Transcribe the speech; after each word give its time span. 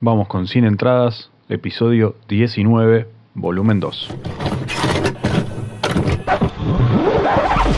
Vamos 0.00 0.28
con 0.28 0.46
Sin 0.46 0.64
Entradas, 0.64 1.28
episodio 1.48 2.14
19, 2.28 3.08
volumen 3.34 3.80
2. 3.80 4.10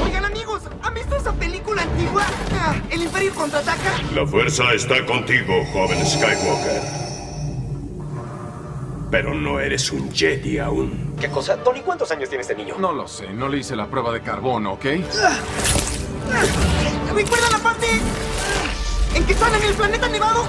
Oigan 0.05 0.27
amigos, 0.27 0.65
¿han 0.83 0.93
visto 0.93 1.17
esa 1.17 1.33
película 1.33 1.81
antigua? 1.81 2.23
Ah, 2.53 2.77
¿El 2.91 3.05
Imperio 3.05 3.33
contraataca? 3.35 4.03
La 4.15 4.27
fuerza 4.27 4.71
está 4.75 5.07
contigo, 5.07 5.65
joven 5.73 6.05
Skywalker. 6.05 6.83
Pero 9.11 9.33
no 9.33 9.59
eres 9.59 9.91
un 9.91 10.13
Jedi 10.13 10.59
aún. 10.59 11.15
¿Qué 11.19 11.31
cosa? 11.31 11.57
Tony, 11.65 11.81
¿cuántos 11.81 12.11
años 12.13 12.29
tiene 12.29 12.43
este 12.43 12.55
niño? 12.55 12.75
No 12.79 12.93
lo 12.93 13.09
sé, 13.09 13.33
no 13.33 13.49
le 13.49 13.57
hice 13.57 13.75
la 13.75 13.87
prueba 13.87 14.13
de 14.13 14.21
carbono, 14.21 14.75
¿ok? 14.75 14.85
¿Recuerdan 17.15 17.53
la 17.53 17.59
parte 17.63 17.87
en 19.15 19.25
que 19.25 19.33
están 19.33 19.55
en 19.55 19.63
el 19.63 19.73
planeta 19.75 20.07
nevado? 20.07 20.45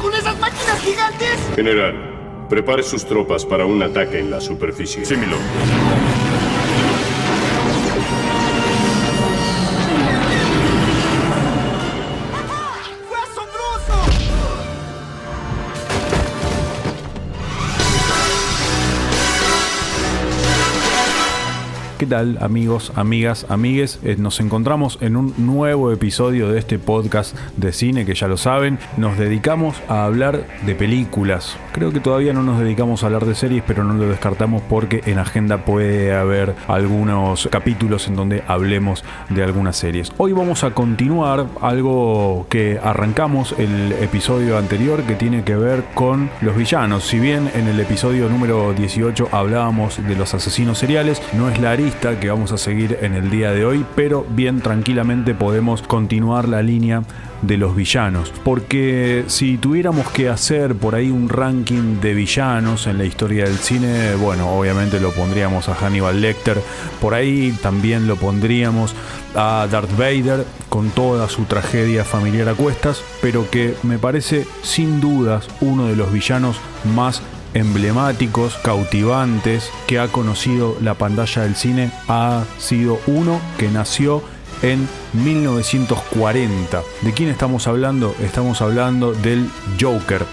¿Con 0.00 0.14
esas 0.14 0.38
máquinas 0.38 0.80
gigantes? 0.82 1.38
General, 1.54 2.46
prepare 2.48 2.82
sus 2.82 3.04
tropas 3.06 3.44
para 3.44 3.64
un 3.66 3.82
ataque 3.82 4.18
en 4.18 4.30
la 4.30 4.40
superficie. 4.40 5.04
Sí, 5.04 5.16
mi 5.16 5.26
¿Qué 22.06 22.10
tal 22.10 22.38
amigos, 22.40 22.92
amigas, 22.94 23.46
amigues? 23.48 23.98
Eh, 24.04 24.14
Nos 24.16 24.38
encontramos 24.38 24.96
en 25.00 25.16
un 25.16 25.34
nuevo 25.38 25.90
episodio 25.90 26.48
de 26.52 26.60
este 26.60 26.78
podcast 26.78 27.36
de 27.56 27.72
cine 27.72 28.06
que 28.06 28.14
ya 28.14 28.28
lo 28.28 28.36
saben. 28.36 28.78
Nos 28.96 29.18
dedicamos 29.18 29.74
a 29.88 30.04
hablar 30.04 30.46
de 30.64 30.76
películas. 30.76 31.56
Creo 31.72 31.90
que 31.90 31.98
todavía 31.98 32.32
no 32.32 32.44
nos 32.44 32.60
dedicamos 32.60 33.02
a 33.02 33.06
hablar 33.06 33.26
de 33.26 33.34
series, 33.34 33.64
pero 33.66 33.82
no 33.82 33.94
lo 33.94 34.08
descartamos 34.08 34.62
porque 34.68 35.02
en 35.06 35.18
agenda 35.18 35.64
puede 35.64 36.14
haber 36.14 36.54
algunos 36.68 37.48
capítulos 37.50 38.06
en 38.06 38.14
donde 38.14 38.44
hablemos 38.46 39.02
de 39.28 39.42
algunas 39.42 39.76
series. 39.76 40.12
Hoy 40.16 40.32
vamos 40.32 40.62
a 40.62 40.70
continuar 40.70 41.48
algo 41.60 42.46
que 42.48 42.78
arrancamos 42.80 43.52
el 43.58 43.90
episodio 44.00 44.58
anterior 44.58 45.02
que 45.02 45.16
tiene 45.16 45.42
que 45.42 45.56
ver 45.56 45.82
con 45.94 46.30
los 46.40 46.56
villanos. 46.56 47.02
Si 47.02 47.18
bien 47.18 47.50
en 47.56 47.66
el 47.66 47.80
episodio 47.80 48.28
número 48.28 48.72
18 48.74 49.30
hablábamos 49.32 50.00
de 50.06 50.14
los 50.14 50.34
asesinos 50.34 50.78
seriales, 50.78 51.20
no 51.36 51.50
es 51.50 51.58
la 51.60 51.72
que 51.96 52.28
vamos 52.28 52.52
a 52.52 52.58
seguir 52.58 52.98
en 53.00 53.14
el 53.14 53.30
día 53.30 53.52
de 53.52 53.64
hoy, 53.64 53.84
pero 53.96 54.26
bien 54.28 54.60
tranquilamente 54.60 55.34
podemos 55.34 55.82
continuar 55.82 56.46
la 56.46 56.62
línea 56.62 57.02
de 57.42 57.56
los 57.56 57.74
villanos. 57.74 58.32
Porque 58.44 59.24
si 59.28 59.56
tuviéramos 59.56 60.08
que 60.10 60.28
hacer 60.28 60.74
por 60.74 60.94
ahí 60.94 61.10
un 61.10 61.28
ranking 61.28 61.98
de 62.00 62.14
villanos 62.14 62.86
en 62.86 62.98
la 62.98 63.04
historia 63.04 63.44
del 63.44 63.56
cine, 63.56 64.14
bueno, 64.16 64.50
obviamente 64.50 65.00
lo 65.00 65.10
pondríamos 65.10 65.68
a 65.68 65.74
Hannibal 65.74 66.20
Lecter, 66.20 66.60
por 67.00 67.14
ahí 67.14 67.56
también 67.62 68.06
lo 68.06 68.16
pondríamos 68.16 68.94
a 69.34 69.66
Darth 69.70 69.96
Vader 69.96 70.44
con 70.68 70.90
toda 70.90 71.28
su 71.28 71.44
tragedia 71.44 72.04
familiar 72.04 72.48
a 72.48 72.54
cuestas, 72.54 73.02
pero 73.20 73.50
que 73.50 73.74
me 73.82 73.98
parece 73.98 74.46
sin 74.62 75.00
dudas 75.00 75.48
uno 75.60 75.86
de 75.86 75.96
los 75.96 76.12
villanos 76.12 76.60
más 76.94 77.22
emblemáticos, 77.56 78.54
cautivantes 78.62 79.70
que 79.86 79.98
ha 79.98 80.08
conocido 80.08 80.76
la 80.82 80.94
pantalla 80.94 81.42
del 81.42 81.56
cine 81.56 81.90
ha 82.06 82.44
sido 82.58 83.00
uno 83.06 83.40
que 83.56 83.68
nació 83.68 84.22
en 84.62 84.86
1940. 85.14 86.82
¿De 87.00 87.12
quién 87.12 87.30
estamos 87.30 87.66
hablando? 87.66 88.14
Estamos 88.22 88.60
hablando 88.60 89.12
del 89.12 89.48
Joker. 89.80 90.26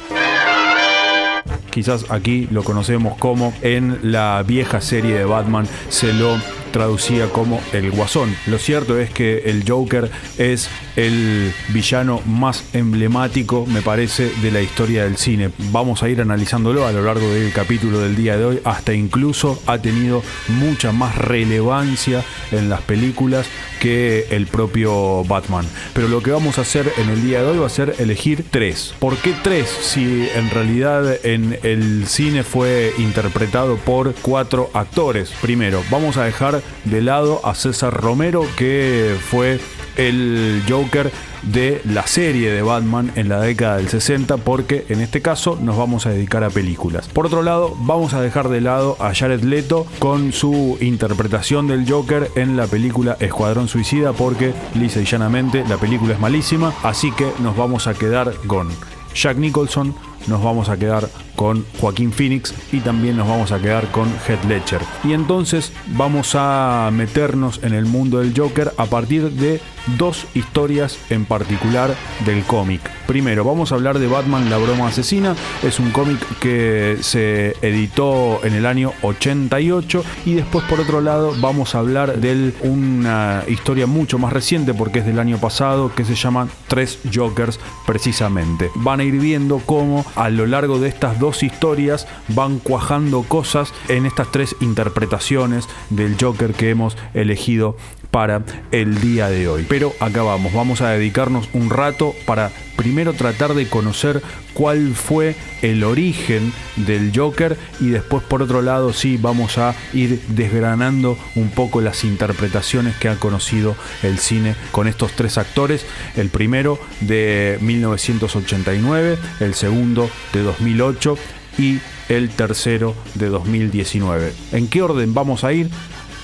Quizás 1.72 2.06
aquí 2.10 2.48
lo 2.52 2.64
conocemos 2.64 3.18
como 3.18 3.54
en 3.62 4.12
la 4.12 4.44
vieja 4.46 4.82
serie 4.82 5.18
de 5.18 5.26
Batman 5.26 5.68
se 5.90 6.14
lo 6.14 6.38
traducía 6.74 7.30
como 7.30 7.62
el 7.72 7.92
Guasón. 7.92 8.36
Lo 8.48 8.58
cierto 8.58 9.00
es 9.00 9.12
que 9.12 9.44
el 9.46 9.64
Joker 9.66 10.12
es 10.38 10.70
el 10.98 11.54
villano 11.70 12.22
más 12.26 12.66
emblemático, 12.74 13.66
me 13.66 13.82
parece, 13.82 14.30
de 14.42 14.52
la 14.52 14.62
historia 14.62 15.06
del 15.06 15.16
cine. 15.16 15.52
Vamos 15.72 16.04
a 16.04 16.10
ir 16.10 16.20
analizándolo 16.20 16.86
a 16.86 16.92
lo 16.92 17.04
largo 17.04 17.30
del 17.30 17.54
capítulo 17.54 18.00
del 18.00 18.16
día 18.16 18.38
de 18.38 18.46
hoy, 18.46 18.60
hasta 18.66 18.94
incluso 18.94 19.62
ha 19.68 19.78
tenido 19.78 20.24
mucha 20.48 20.92
más 20.92 21.16
relevancia 21.16 22.26
en 22.52 22.70
las 22.70 22.82
películas 22.82 23.46
que 23.80 24.28
el 24.32 24.48
propio 24.48 25.24
Batman. 25.26 25.68
Pero 25.94 26.08
lo 26.08 26.24
que 26.24 26.32
vamos 26.32 26.58
a 26.58 26.62
hacer 26.62 26.92
en 26.98 27.10
el 27.10 27.22
día 27.22 27.44
de 27.44 27.50
hoy 27.52 27.58
va 27.60 27.68
a 27.68 27.70
ser 27.70 27.96
elegir 28.00 28.46
tres. 28.50 28.96
¿Por 28.98 29.16
qué 29.18 29.36
tres? 29.44 29.70
Si 29.70 30.28
en 30.36 30.50
realidad 30.50 31.24
en 31.24 31.60
el 31.62 32.08
cine 32.08 32.44
fue 32.44 32.94
interpretado 32.98 33.76
por 33.78 34.16
cuatro 34.16 34.72
actores. 34.74 35.32
Primero, 35.42 35.84
vamos 35.92 36.18
a 36.18 36.24
dejar 36.24 36.63
de 36.86 37.02
lado 37.02 37.42
a 37.46 37.56
César 37.56 37.94
Romero, 37.94 38.46
que 38.58 39.16
fue 39.30 39.60
el 39.98 40.64
Joker 40.68 41.12
de 41.44 41.82
la 41.84 42.08
serie 42.08 42.52
de 42.52 42.62
Batman 42.62 43.12
en 43.16 43.30
la 43.30 43.40
década 43.42 43.78
del 43.78 43.90
60 43.90 44.38
porque 44.38 44.86
en 44.90 45.02
este 45.02 45.22
caso 45.22 45.58
nos 45.62 45.78
vamos 45.78 46.06
a 46.06 46.10
dedicar 46.10 46.44
a 46.44 46.50
películas. 46.50 47.08
Por 47.10 47.26
otro 47.26 47.44
lado, 47.44 47.76
vamos 47.80 48.14
a 48.14 48.22
dejar 48.22 48.50
de 48.50 48.62
lado 48.62 48.96
a 49.00 49.14
Jared 49.14 49.44
Leto 49.44 49.86
con 50.00 50.32
su 50.32 50.78
interpretación 50.80 51.68
del 51.68 51.90
Joker 51.90 52.32
en 52.36 52.56
la 52.56 52.68
película 52.68 53.18
Escuadrón 53.20 53.68
Suicida 53.68 54.14
porque 54.14 54.54
lisa 54.74 55.02
y 55.02 55.06
llanamente 55.06 55.66
la 55.68 55.78
película 55.78 56.14
es 56.14 56.20
malísima, 56.20 56.74
así 56.84 57.12
que 57.12 57.32
nos 57.40 57.58
vamos 57.58 57.88
a 57.88 57.94
quedar 57.94 58.34
con 58.48 58.70
Jack 59.14 59.38
Nicholson, 59.38 59.94
nos 60.28 60.42
vamos 60.42 60.70
a 60.70 60.78
quedar 60.78 61.10
con 61.36 61.66
Joaquín 61.80 62.12
Phoenix 62.12 62.54
y 62.72 62.80
también 62.80 63.18
nos 63.18 63.28
vamos 63.28 63.52
a 63.52 63.60
quedar 63.60 63.90
con 63.92 64.08
Heath 64.28 64.44
Ledger. 64.46 64.82
Y 65.04 65.14
entonces 65.14 65.72
vamos 65.88 66.36
a 66.36 66.90
meternos 66.94 67.60
en 67.64 67.74
el 67.74 67.86
mundo 67.86 68.20
del 68.20 68.34
Joker 68.36 68.74
a 68.78 68.86
partir 68.86 69.32
de 69.32 69.62
dos 69.98 70.26
historias 70.34 70.98
en 71.10 71.26
particular 71.26 71.94
del 72.26 72.44
cómic. 72.44 72.82
Primero, 73.08 73.44
vamos 73.44 73.72
a 73.72 73.76
hablar 73.76 74.00
de 74.00 74.08
Batman 74.08 74.50
La 74.50 74.58
Broma 74.58 74.88
Asesina. 74.88 75.36
Es 75.62 75.80
un 75.80 75.92
cómic 75.92 76.20
que 76.40 76.98
se 77.02 77.56
editó 77.62 78.40
en 78.44 78.54
el 78.54 78.66
año 78.66 78.94
88 79.02 80.04
y 80.26 80.36
después 80.36 80.64
por 80.66 80.80
otro 80.80 81.02
lado 81.02 81.34
vamos 81.40 81.76
a 81.76 81.80
hablar 81.80 82.20
de 82.20 82.54
una 82.62 83.44
historia 83.48 83.88
mucho 83.88 84.18
más 84.18 84.34
reciente 84.34 84.74
porque 84.74 85.00
es 85.00 85.06
del 85.06 85.20
año 85.20 85.38
pasado 85.38 85.94
que 85.94 86.06
se 86.06 86.16
llama 86.16 86.48
Tres 86.68 87.00
Jokers 87.14 87.60
precisamente. 87.86 88.70
Van 88.76 89.00
a 89.00 89.04
ir 89.04 89.20
viendo 89.20 89.60
cómo 89.60 90.06
a 90.16 90.30
lo 90.30 90.46
largo 90.46 90.80
de 90.80 90.88
estas 90.90 91.20
dos 91.24 91.42
historias 91.42 92.06
van 92.28 92.60
cuajando 92.60 93.24
cosas 93.24 93.74
en 93.88 94.06
estas 94.06 94.30
tres 94.30 94.58
interpretaciones 94.60 95.70
del 95.90 96.18
Joker 96.20 96.54
que 96.54 96.70
hemos 96.70 96.98
elegido 97.14 97.78
para 98.12 98.44
el 98.72 99.00
día 99.00 99.30
de 99.30 99.48
hoy. 99.48 99.66
Pero 99.70 99.94
acá 100.02 100.22
vamos, 100.22 100.52
vamos 100.52 100.82
a 100.82 100.90
dedicarnos 100.90 101.48
un 101.54 101.70
rato 101.70 102.14
para 102.26 102.52
primero 102.76 103.14
tratar 103.14 103.54
de 103.54 103.68
conocer 103.68 104.22
cuál 104.54 104.94
fue 104.94 105.36
el 105.62 105.84
origen 105.84 106.54
del 106.76 107.12
Joker 107.16 107.58
y 107.80 107.90
después 107.90 108.24
por 108.24 108.42
otro 108.42 108.62
lado 108.62 108.94
sí 108.94 109.18
vamos 109.18 109.58
a 109.58 109.76
ir 109.94 110.22
desgranando 110.30 111.18
un 111.36 111.50
poco 111.50 111.82
las 111.82 112.04
interpretaciones 112.04 112.96
que 112.98 113.10
ha 113.10 113.16
conocido 113.16 113.76
el 114.02 114.20
cine 114.20 114.56
con 114.72 114.88
estos 114.88 115.14
tres 115.14 115.38
actores. 115.38 115.86
El 116.16 116.30
primero 116.30 116.80
de 117.02 117.58
1989, 117.62 119.18
el 119.40 119.54
segundo 119.54 120.10
de 120.34 120.44
2008 120.44 121.18
y 121.58 121.80
el 122.10 122.30
tercero 122.30 122.96
de 123.16 123.30
2019. 123.30 124.34
¿En 124.52 124.68
qué 124.68 124.82
orden 124.82 125.14
vamos 125.14 125.44
a 125.44 125.54
ir? 125.54 125.70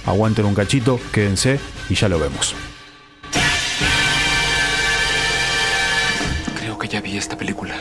Aguanten 0.06 0.46
un 0.46 0.56
cachito, 0.56 1.00
quédense 1.12 1.60
y 1.90 1.96
ya 1.96 2.10
lo 2.10 2.20
vemos. 2.20 2.56
Vi 7.10 7.18
esta 7.18 7.36
película. 7.38 7.76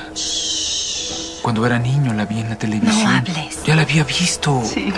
Cuando 1.42 1.64
era 1.66 1.78
niño 1.78 2.12
la 2.14 2.24
vi 2.24 2.40
en 2.40 2.48
la 2.48 2.56
televisión. 2.56 3.04
No 3.04 3.18
hables. 3.18 3.62
Ya 3.64 3.74
la 3.76 3.82
había 3.82 4.04
visto. 4.04 4.62
Sí. 4.64 4.92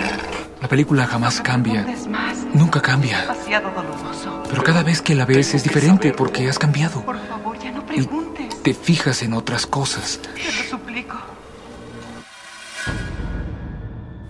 La 0.61 0.67
película 0.67 1.05
jamás 1.07 1.41
cambia. 1.41 1.81
Es 1.89 2.07
más. 2.07 2.37
Nunca 2.53 2.81
cambia. 2.81 3.21
Demasiado 3.21 3.71
doloroso. 3.71 4.43
Pero 4.49 4.63
cada 4.63 4.83
vez 4.83 5.01
que 5.01 5.15
la 5.15 5.25
ves 5.25 5.53
es 5.53 5.63
diferente 5.63 6.13
porque 6.13 6.47
has 6.49 6.59
cambiado. 6.59 7.01
Por 7.03 7.19
favor, 7.27 7.57
ya 7.59 7.71
no 7.71 7.81
Y 7.81 8.03
preguntes. 8.03 8.61
te 8.63 8.73
fijas 8.73 9.21
en 9.23 9.33
otras 9.33 9.65
cosas. 9.65 10.19
Te 10.21 10.29
lo 10.63 10.69
suplico. 10.69 11.17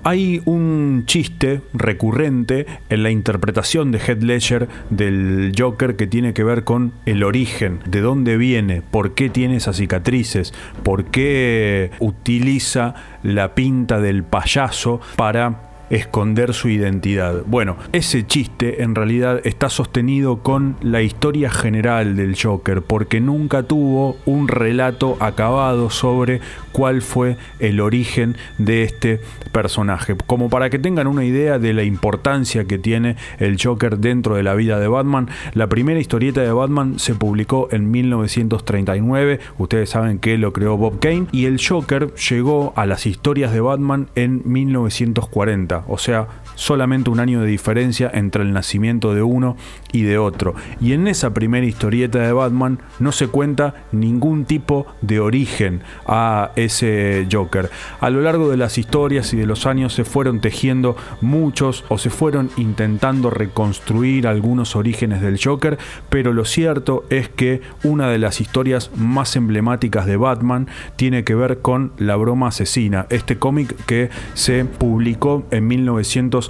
Hay 0.03 0.41
un 0.45 1.03
chiste 1.05 1.61
recurrente 1.73 2.65
en 2.89 3.03
la 3.03 3.11
interpretación 3.11 3.91
de 3.91 3.99
Heath 3.99 4.23
Ledger 4.23 4.67
del 4.89 5.51
Joker 5.57 5.95
que 5.95 6.07
tiene 6.07 6.33
que 6.33 6.43
ver 6.43 6.63
con 6.63 6.93
el 7.05 7.23
origen, 7.23 7.79
de 7.85 8.01
dónde 8.01 8.35
viene, 8.37 8.81
por 8.81 9.13
qué 9.13 9.29
tiene 9.29 9.57
esas 9.57 9.77
cicatrices, 9.77 10.53
por 10.81 11.05
qué 11.05 11.91
utiliza 11.99 12.95
la 13.21 13.53
pinta 13.53 13.99
del 13.99 14.23
payaso 14.23 15.01
para 15.15 15.70
esconder 15.91 16.53
su 16.53 16.69
identidad. 16.69 17.43
Bueno, 17.45 17.77
ese 17.91 18.25
chiste 18.25 18.81
en 18.81 18.95
realidad 18.95 19.41
está 19.43 19.69
sostenido 19.69 20.37
con 20.37 20.77
la 20.81 21.01
historia 21.01 21.51
general 21.51 22.15
del 22.15 22.35
Joker, 22.41 22.81
porque 22.81 23.19
nunca 23.19 23.63
tuvo 23.63 24.17
un 24.25 24.47
relato 24.47 25.17
acabado 25.19 25.89
sobre 25.89 26.41
cuál 26.71 27.01
fue 27.01 27.37
el 27.59 27.79
origen 27.79 28.37
de 28.57 28.83
este 28.83 29.21
personaje. 29.51 30.15
Como 30.25 30.49
para 30.49 30.69
que 30.69 30.79
tengan 30.79 31.07
una 31.07 31.25
idea 31.25 31.59
de 31.59 31.73
la 31.73 31.83
importancia 31.83 32.65
que 32.65 32.77
tiene 32.77 33.17
el 33.39 33.57
Joker 33.61 33.97
dentro 33.97 34.35
de 34.35 34.43
la 34.43 34.55
vida 34.55 34.79
de 34.79 34.87
Batman, 34.87 35.29
la 35.53 35.67
primera 35.67 35.99
historieta 35.99 36.41
de 36.41 36.51
Batman 36.51 36.99
se 36.99 37.15
publicó 37.15 37.67
en 37.71 37.91
1939, 37.91 39.39
ustedes 39.57 39.89
saben 39.89 40.19
que 40.19 40.37
lo 40.37 40.53
creó 40.53 40.77
Bob 40.77 40.99
Kane, 40.99 41.27
y 41.31 41.45
el 41.45 41.59
Joker 41.61 42.13
llegó 42.15 42.73
a 42.75 42.85
las 42.85 43.05
historias 43.05 43.51
de 43.51 43.61
Batman 43.61 44.07
en 44.15 44.41
1940, 44.45 45.80
o 45.87 45.97
sea, 45.97 46.27
solamente 46.61 47.09
un 47.09 47.19
año 47.19 47.41
de 47.41 47.47
diferencia 47.47 48.11
entre 48.13 48.43
el 48.43 48.53
nacimiento 48.53 49.15
de 49.15 49.23
uno 49.23 49.57
y 49.91 50.03
de 50.03 50.19
otro. 50.19 50.53
Y 50.79 50.93
en 50.93 51.07
esa 51.07 51.33
primera 51.33 51.65
historieta 51.65 52.19
de 52.19 52.31
Batman 52.31 52.77
no 52.99 53.11
se 53.11 53.27
cuenta 53.27 53.85
ningún 53.91 54.45
tipo 54.45 54.85
de 55.01 55.19
origen 55.19 55.81
a 56.05 56.51
ese 56.55 57.27
Joker. 57.31 57.71
A 57.99 58.11
lo 58.11 58.21
largo 58.21 58.47
de 58.47 58.57
las 58.57 58.77
historias 58.77 59.33
y 59.33 59.37
de 59.37 59.47
los 59.47 59.65
años 59.65 59.93
se 59.93 60.05
fueron 60.05 60.39
tejiendo 60.39 60.95
muchos 61.19 61.83
o 61.89 61.97
se 61.97 62.11
fueron 62.11 62.51
intentando 62.57 63.31
reconstruir 63.31 64.27
algunos 64.27 64.75
orígenes 64.75 65.21
del 65.21 65.39
Joker, 65.43 65.79
pero 66.09 66.31
lo 66.31 66.45
cierto 66.45 67.05
es 67.09 67.27
que 67.27 67.61
una 67.83 68.07
de 68.09 68.19
las 68.19 68.39
historias 68.39 68.91
más 68.95 69.35
emblemáticas 69.35 70.05
de 70.05 70.15
Batman 70.15 70.67
tiene 70.95 71.23
que 71.23 71.33
ver 71.33 71.61
con 71.61 71.93
La 71.97 72.17
broma 72.17 72.49
asesina, 72.49 73.07
este 73.09 73.39
cómic 73.39 73.75
que 73.87 74.11
se 74.35 74.63
publicó 74.65 75.43
en 75.49 75.67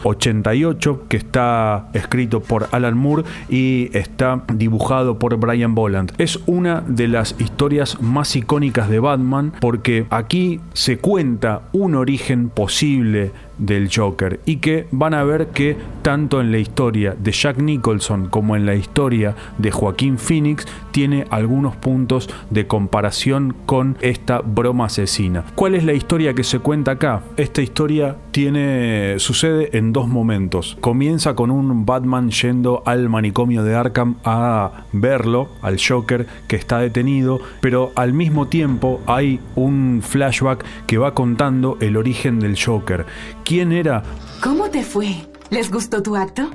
1988, 0.04 1.06
que 1.08 1.18
está 1.18 1.90
escrito 1.94 2.42
por 2.42 2.68
Alan 2.72 2.98
Moore 2.98 3.24
y 3.50 3.90
está 3.94 4.44
dibujado 4.54 5.20
por 5.20 5.38
Brian 5.38 5.76
Boland. 5.76 6.14
Es 6.18 6.40
una 6.46 6.82
de 6.82 7.08
las 7.08 7.36
historias 7.40 8.02
más 8.02 8.36
icónicas 8.36 8.90
de 8.90 9.00
Batman 9.00 9.54
porque 9.60 10.06
aquí 10.10 10.60
se 10.74 10.98
cuenta 10.98 11.62
un 11.72 11.96
origen 11.96 12.50
posible 12.50 13.32
del 13.58 13.90
Joker 13.94 14.40
y 14.46 14.58
que 14.58 14.88
van 14.92 15.14
a 15.14 15.24
ver 15.24 15.48
que 15.48 15.78
tanto 16.02 16.42
en 16.42 16.52
la 16.52 16.58
historia 16.58 17.16
de 17.18 17.32
Jack 17.32 17.58
Nicholson 17.58 18.28
como 18.28 18.56
en 18.56 18.66
la 18.66 18.76
historia 18.76 19.36
de 19.58 19.72
Joaquín 19.72 20.18
Phoenix 20.18 20.66
tiene 20.92 21.26
algunos 21.30 21.76
puntos 21.76 22.30
de 22.50 22.68
comparación 22.68 23.56
con 23.66 23.98
esta 24.02 24.40
broma 24.40 24.86
asesina. 24.86 25.46
¿Cuál 25.56 25.76
es 25.76 25.84
la 25.84 25.94
historia 25.94 26.34
que 26.34 26.44
se 26.44 26.60
cuenta 26.60 26.92
acá? 26.92 27.22
Esta 27.38 27.62
historia 27.62 28.18
tiene 28.32 29.16
sucede 29.18 29.78
en 29.78 29.94
dos 29.94 30.08
momentos. 30.08 30.78
Comienza 30.82 31.36
con 31.36 31.52
un 31.52 31.86
Batman 31.86 32.30
yendo 32.30 32.84
al 32.86 33.10
manicomio 33.10 33.64
de 33.64 33.76
Arkham 33.76 34.16
a 34.24 34.86
verlo, 34.92 35.50
al 35.62 35.78
Joker 35.80 36.28
que 36.48 36.56
está 36.56 36.80
detenido, 36.80 37.40
pero 37.62 37.92
al 37.96 38.14
mismo 38.14 38.48
tiempo 38.48 39.02
hay 39.08 39.40
un 39.56 40.02
flashback 40.04 40.66
que 40.88 40.98
va 40.98 41.14
contando 41.14 41.78
el 41.80 41.98
origen 41.98 42.40
del 42.40 42.58
Joker 42.62 43.06
quién 43.44 43.72
era. 43.72 44.04
¿Cómo 44.42 44.70
te 44.70 44.84
fue? 44.84 45.28
¿Les 45.50 45.70
gustó 45.72 46.02
tu 46.02 46.16
acto? 46.16 46.50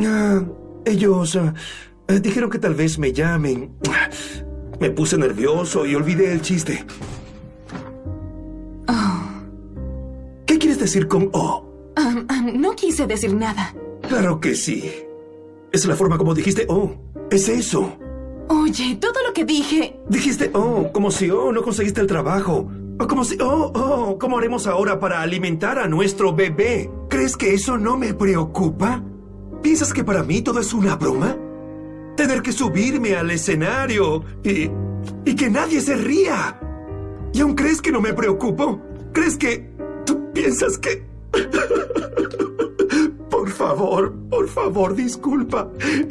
Ah, 0.00 0.42
ellos 0.84 1.36
ah, 1.36 1.54
eh, 2.08 2.20
dijeron 2.20 2.50
que 2.50 2.58
tal 2.58 2.74
vez 2.74 2.98
me 2.98 3.12
llamen. 3.12 3.74
Me 4.80 4.90
puse 4.90 5.16
nervioso 5.16 5.86
y 5.86 5.94
olvidé 5.94 6.32
el 6.32 6.42
chiste. 6.42 6.84
Oh. 8.88 9.22
¿Qué 10.46 10.58
quieres 10.58 10.78
decir 10.78 11.08
con 11.08 11.30
oh? 11.32 11.64
Um, 11.96 12.26
um, 12.30 12.60
no 12.60 12.72
quise 12.72 13.06
decir 13.06 13.32
nada. 13.34 13.74
Claro 14.08 14.40
que 14.40 14.54
sí. 14.54 14.90
Es 15.72 15.86
la 15.86 15.96
forma 15.96 16.18
como 16.18 16.34
dijiste 16.34 16.66
oh. 16.68 16.92
Es 17.30 17.48
eso. 17.48 17.96
Oye, 18.48 18.96
todo 18.96 19.22
lo 19.26 19.32
que 19.32 19.44
dije... 19.44 19.96
Dijiste 20.08 20.50
oh, 20.52 20.90
como 20.92 21.10
si 21.10 21.30
oh 21.30 21.50
no 21.50 21.62
conseguiste 21.62 22.00
el 22.00 22.06
trabajo. 22.06 22.70
O 22.98 23.08
como 23.08 23.24
si, 23.24 23.36
oh, 23.40 23.72
oh, 23.74 24.18
¿cómo 24.18 24.38
haremos 24.38 24.68
ahora 24.68 25.00
para 25.00 25.20
alimentar 25.20 25.78
a 25.80 25.88
nuestro 25.88 26.32
bebé? 26.32 26.90
¿Crees 27.08 27.36
que 27.36 27.52
eso 27.52 27.76
no 27.76 27.96
me 27.96 28.14
preocupa? 28.14 29.02
¿Piensas 29.62 29.92
que 29.92 30.04
para 30.04 30.22
mí 30.22 30.42
todo 30.42 30.60
es 30.60 30.72
una 30.72 30.94
broma? 30.94 31.36
Tener 32.16 32.40
que 32.40 32.52
subirme 32.52 33.16
al 33.16 33.32
escenario 33.32 34.22
y, 34.44 34.70
y 35.24 35.34
que 35.34 35.50
nadie 35.50 35.80
se 35.80 35.96
ría. 35.96 36.60
¿Y 37.32 37.40
aún 37.40 37.54
crees 37.54 37.82
que 37.82 37.90
no 37.90 38.00
me 38.00 38.14
preocupo? 38.14 38.80
¿Crees 39.12 39.36
que 39.36 39.70
tú 40.06 40.30
piensas 40.32 40.78
que... 40.78 41.04
por 43.28 43.50
favor, 43.50 44.14
por 44.30 44.46
favor, 44.48 44.94
disculpa. 44.94 45.68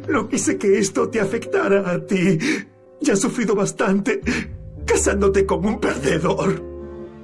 No 0.09 0.27
quise 0.27 0.57
que 0.57 0.79
esto 0.79 1.07
te 1.07 1.21
afectara 1.21 1.89
a 1.89 2.05
ti. 2.05 2.37
Ya 2.99 3.13
has 3.13 3.19
sufrido 3.21 3.55
bastante 3.55 4.19
casándote 4.85 5.45
como 5.45 5.69
un 5.69 5.79
perdedor. 5.79 6.72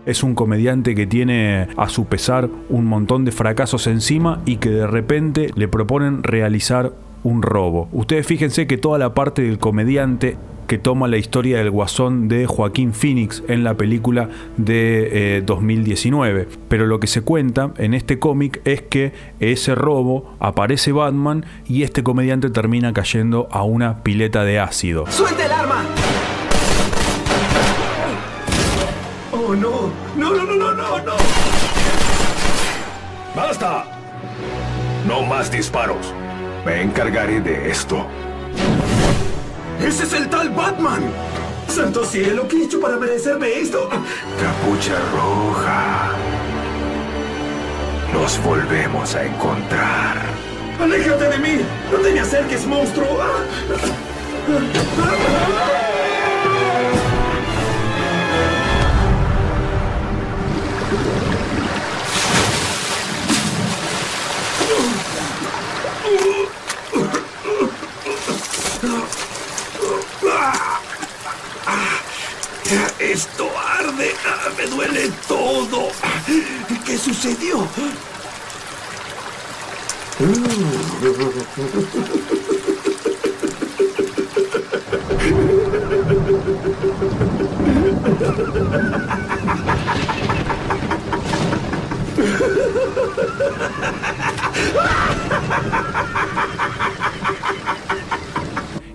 Es 0.09 0.23
un 0.23 0.33
comediante 0.33 0.95
que 0.95 1.05
tiene 1.05 1.67
a 1.77 1.87
su 1.87 2.05
pesar 2.05 2.49
un 2.69 2.85
montón 2.85 3.25
de 3.25 3.31
fracasos 3.31 3.85
encima 3.85 4.41
y 4.43 4.57
que 4.57 4.71
de 4.71 4.87
repente 4.87 5.51
le 5.53 5.67
proponen 5.67 6.23
realizar 6.23 6.93
un 7.21 7.43
robo. 7.43 7.89
Ustedes 7.91 8.25
fíjense 8.25 8.65
que 8.65 8.77
toda 8.77 8.97
la 8.97 9.13
parte 9.13 9.43
del 9.43 9.59
comediante 9.59 10.35
que 10.65 10.79
toma 10.79 11.07
la 11.07 11.17
historia 11.17 11.59
del 11.59 11.69
guasón 11.69 12.27
de 12.27 12.47
Joaquín 12.47 12.93
Phoenix 12.93 13.43
en 13.47 13.63
la 13.63 13.75
película 13.75 14.29
de 14.57 15.43
2019. 15.45 16.41
Eh, 16.41 16.47
Pero 16.67 16.87
lo 16.87 16.99
que 16.99 17.05
se 17.07 17.21
cuenta 17.21 17.71
en 17.77 17.93
este 17.93 18.17
cómic 18.17 18.61
es 18.65 18.81
que 18.81 19.13
ese 19.39 19.75
robo 19.75 20.35
aparece 20.39 20.91
Batman 20.91 21.45
y 21.67 21.83
este 21.83 22.01
comediante 22.01 22.49
termina 22.49 22.93
cayendo 22.93 23.47
a 23.51 23.63
una 23.63 24.01
pileta 24.01 24.43
de 24.43 24.59
ácido. 24.59 25.05
¡Suelte 25.07 25.45
el 25.45 25.51
arma! 25.51 25.85
No! 29.55 29.91
¡No, 30.15 30.31
no, 30.31 30.43
no, 30.43 30.55
no, 30.55 30.73
no, 30.73 30.97
no! 30.99 31.13
¡Basta! 33.35 33.85
No 35.07 35.21
más 35.23 35.51
disparos. 35.51 36.13
Me 36.65 36.81
encargaré 36.81 37.39
de 37.41 37.69
esto. 37.69 38.05
¡Ese 39.81 40.03
es 40.03 40.13
el 40.13 40.29
tal 40.29 40.49
Batman! 40.49 41.01
¡Santo 41.67 42.03
cielo! 42.03 42.47
¿Qué 42.47 42.57
he 42.57 42.63
hecho 42.65 42.79
para 42.79 42.97
merecerme 42.97 43.59
esto? 43.59 43.89
Capucha 43.89 44.95
roja. 45.13 46.11
Nos 48.13 48.43
volvemos 48.43 49.15
a 49.15 49.23
encontrar. 49.23 50.17
¡Aléjate 50.81 51.29
de 51.29 51.37
mí! 51.37 51.61
¡No 51.91 51.97
te 51.99 52.11
me 52.11 52.19
acerques, 52.19 52.65
monstruo! 52.65 53.19
Esto 72.99 73.49
arde, 73.57 74.13
Ah, 74.25 74.49
me 74.57 74.65
duele 74.67 75.09
todo. 75.27 75.89
¿Qué 76.85 76.97
sucedió? 76.97 77.67
ha 95.49 95.59
ha 95.71 96.03
ha 96.03 96.18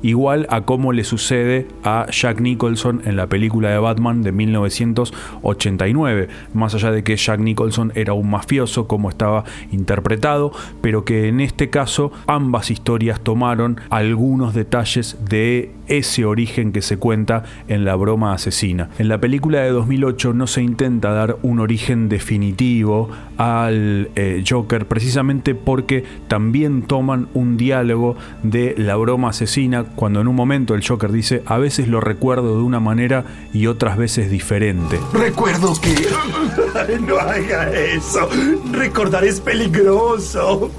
igual 0.05 0.47
a 0.51 0.61
cómo 0.61 0.93
le 0.93 1.03
sucede 1.03 1.67
a 1.83 2.07
Jack 2.11 2.41
Nicholson 2.41 3.01
en 3.07 3.17
la 3.17 3.27
película 3.27 3.71
de 3.71 3.79
Batman 3.79 4.23
de 4.23 4.33
1989, 4.33 6.29
más 6.53 6.75
allá 6.75 6.91
de 6.91 7.03
que 7.03 7.17
Jack 7.17 7.41
Nicholson 7.41 7.91
era 7.95 8.13
un 8.13 8.29
mafioso 8.29 8.87
como 8.87 9.09
estaba 9.09 9.45
interpretado, 9.73 10.53
pero 10.83 11.07
que 11.07 11.29
en 11.29 11.41
este 11.41 11.71
caso 11.71 12.13
ambas 12.27 12.71
historias 12.71 13.21
tomaron 13.21 13.81
algunos 13.89 14.53
detalles 14.53 15.17
de 15.27 15.73
ese 15.87 16.25
origen 16.25 16.73
que 16.73 16.83
se 16.83 16.99
cuenta 16.99 17.45
en 17.69 17.85
La 17.85 17.95
broma 17.95 18.35
asesina. 18.35 18.91
En 18.99 19.09
la 19.09 19.19
película 19.19 19.61
de 19.61 19.71
2008 19.71 20.35
no 20.35 20.47
se 20.47 20.63
intenta 20.63 21.13
dar 21.13 21.39
un 21.43 21.61
origen 21.61 22.09
definitivo 22.09 23.11
al 23.37 24.11
eh, 24.17 24.45
Joker 24.47 24.87
precisamente 24.87 25.55
porque 25.55 26.05
también 26.29 26.83
toman 26.83 27.29
un 27.35 27.57
diálogo 27.57 28.17
de 28.43 28.75
La 28.77 28.97
broma 28.97 29.31
asesina 29.31 29.85
cuando 29.97 30.21
en 30.21 30.29
un 30.29 30.37
momento 30.37 30.75
el 30.75 30.87
Joker 30.87 31.13
dice, 31.13 31.43
a 31.47 31.59
veces 31.59 31.89
lo 31.89 32.01
recuerdo 32.01 32.57
de 32.57 32.63
una 32.63 32.81
manera 32.81 33.25
y 33.53 33.67
otras 33.67 33.97
veces 33.97 34.31
diferente. 34.31 34.99
Recuerdo 35.13 35.73
que... 35.81 35.95
No 37.01 37.19
haga 37.19 37.71
eso. 37.73 38.29
Recordar 38.73 39.25
es 39.25 39.41
peligroso. 39.41 40.71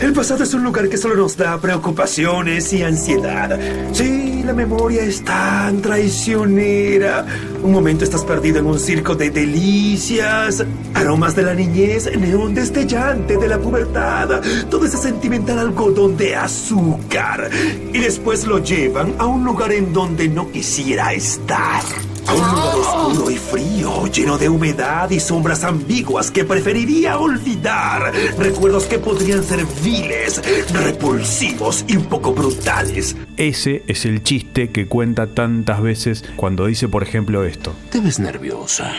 El 0.00 0.12
pasado 0.12 0.42
es 0.42 0.52
un 0.54 0.64
lugar 0.64 0.88
que 0.88 0.96
solo 0.96 1.14
nos 1.14 1.36
da 1.36 1.58
preocupaciones 1.58 2.72
y 2.72 2.82
ansiedad. 2.82 3.58
Sí, 3.92 4.42
la 4.44 4.52
memoria 4.52 5.02
es 5.02 5.22
tan 5.22 5.80
traicionera. 5.80 7.24
Un 7.62 7.72
momento 7.72 8.04
estás 8.04 8.24
perdido 8.24 8.58
en 8.58 8.66
un 8.66 8.78
circo 8.78 9.14
de 9.14 9.30
delicias, 9.30 10.64
aromas 10.94 11.36
de 11.36 11.42
la 11.42 11.54
niñez, 11.54 12.10
neón 12.18 12.54
destellante 12.54 13.36
de 13.36 13.48
la 13.48 13.58
pubertad, 13.58 14.42
todo 14.68 14.84
ese 14.84 14.98
sentimental 14.98 15.58
algodón 15.60 16.16
de 16.16 16.34
azúcar. 16.34 17.50
Y 17.92 17.98
después 17.98 18.46
lo 18.46 18.58
llevan 18.58 19.14
a 19.18 19.26
un 19.26 19.44
lugar 19.44 19.72
en 19.72 19.92
donde 19.92 20.28
no 20.28 20.50
quisiera 20.50 21.12
estar. 21.12 21.82
A 22.26 22.32
un 22.34 22.50
lugar 22.50 22.74
oscuro 22.76 23.30
y 23.30 23.36
frío, 23.36 24.06
lleno 24.06 24.38
de 24.38 24.48
humedad 24.48 25.10
y 25.10 25.20
sombras 25.20 25.64
ambiguas 25.64 26.30
que 26.30 26.44
preferiría 26.44 27.18
olvidar. 27.18 28.12
Recuerdos 28.38 28.84
que 28.84 28.98
podrían 28.98 29.42
ser 29.44 29.64
viles, 29.82 30.40
repulsivos 30.72 31.84
y 31.86 31.96
un 31.96 32.06
poco 32.06 32.32
brutales. 32.32 33.16
Ese 33.36 33.82
es 33.86 34.04
el 34.04 34.22
chiste 34.22 34.70
que 34.70 34.86
cuenta 34.86 35.26
tantas 35.26 35.82
veces 35.82 36.24
cuando 36.36 36.66
dice, 36.66 36.88
por 36.88 37.02
ejemplo, 37.02 37.44
esto. 37.44 37.74
Te 37.90 38.00
ves 38.00 38.18
nerviosa. 38.18 38.92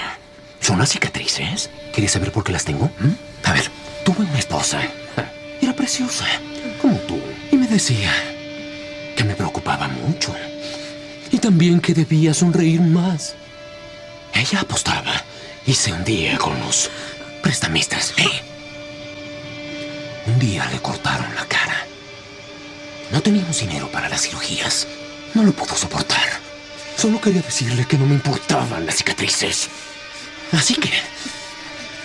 ¿Son 0.60 0.79
las 0.79 0.89
cicatrices? 0.89 1.70
¿Quieres 1.94 2.12
saber 2.12 2.32
por 2.32 2.44
qué 2.44 2.51
las 2.51 2.65
tengo? 2.65 2.86
¿Mm? 3.00 3.48
A 3.48 3.53
ver, 3.53 3.65
tuve 4.03 4.25
una 4.25 4.39
esposa. 4.39 4.82
Era 5.62 5.74
preciosa, 5.75 6.25
como 6.82 6.98
tú. 7.00 7.20
Y 7.51 7.58
me 7.58 7.67
decía 7.67 8.12
que 9.15 9.24
me 9.24 9.36
preocupaba 9.36 9.88
mucho. 9.88 10.34
También 11.45 11.79
que 11.79 11.93
debía 11.93 12.33
sonreír 12.33 12.81
más. 12.81 13.35
Ella 14.33 14.61
apostaba 14.61 15.23
y 15.67 15.75
se 15.75 15.93
hundía 15.93 16.39
con 16.39 16.59
los 16.59 16.89
prestamistas. 17.43 18.15
¿eh? 18.17 18.41
Un 20.25 20.39
día 20.39 20.67
le 20.71 20.79
cortaron 20.79 21.35
la 21.35 21.45
cara. 21.45 21.85
No 23.11 23.21
teníamos 23.21 23.59
dinero 23.59 23.91
para 23.91 24.09
las 24.09 24.21
cirugías. 24.21 24.87
No 25.35 25.43
lo 25.43 25.51
pudo 25.51 25.75
soportar. 25.75 26.27
Solo 26.97 27.21
quería 27.21 27.43
decirle 27.43 27.85
que 27.85 27.99
no 27.99 28.07
me 28.07 28.15
importaban 28.15 28.83
las 28.83 28.95
cicatrices. 28.95 29.69
Así 30.51 30.73
que 30.73 30.93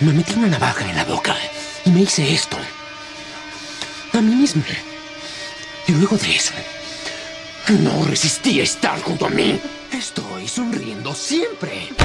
me 0.01 0.13
metí 0.13 0.33
una 0.33 0.49
navaja 0.49 0.87
en 0.87 0.95
la 0.95 1.05
boca 1.05 1.35
y 1.83 1.89
me 1.89 2.01
hice 2.01 2.31
esto. 2.31 2.57
A 4.13 4.21
mí 4.21 4.35
misma. 4.35 4.65
Y 5.87 5.93
luego 5.93 6.15
de 6.15 6.35
eso, 6.35 6.53
no 7.69 8.05
resistí 8.05 8.59
a 8.59 8.63
estar 8.63 8.99
junto 9.01 9.25
a 9.25 9.29
mí. 9.29 9.59
Estoy 9.91 10.47
sonriendo 10.47 11.13
siempre. 11.13 11.89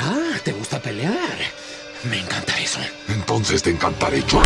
Ah, 0.00 0.38
¿te 0.44 0.52
gusta 0.52 0.80
pelear? 0.80 1.38
Me 2.04 2.20
encanta 2.20 2.56
eso. 2.60 2.78
Entonces 3.08 3.64
te 3.64 3.70
encantaré 3.70 4.22
yo. 4.28 4.40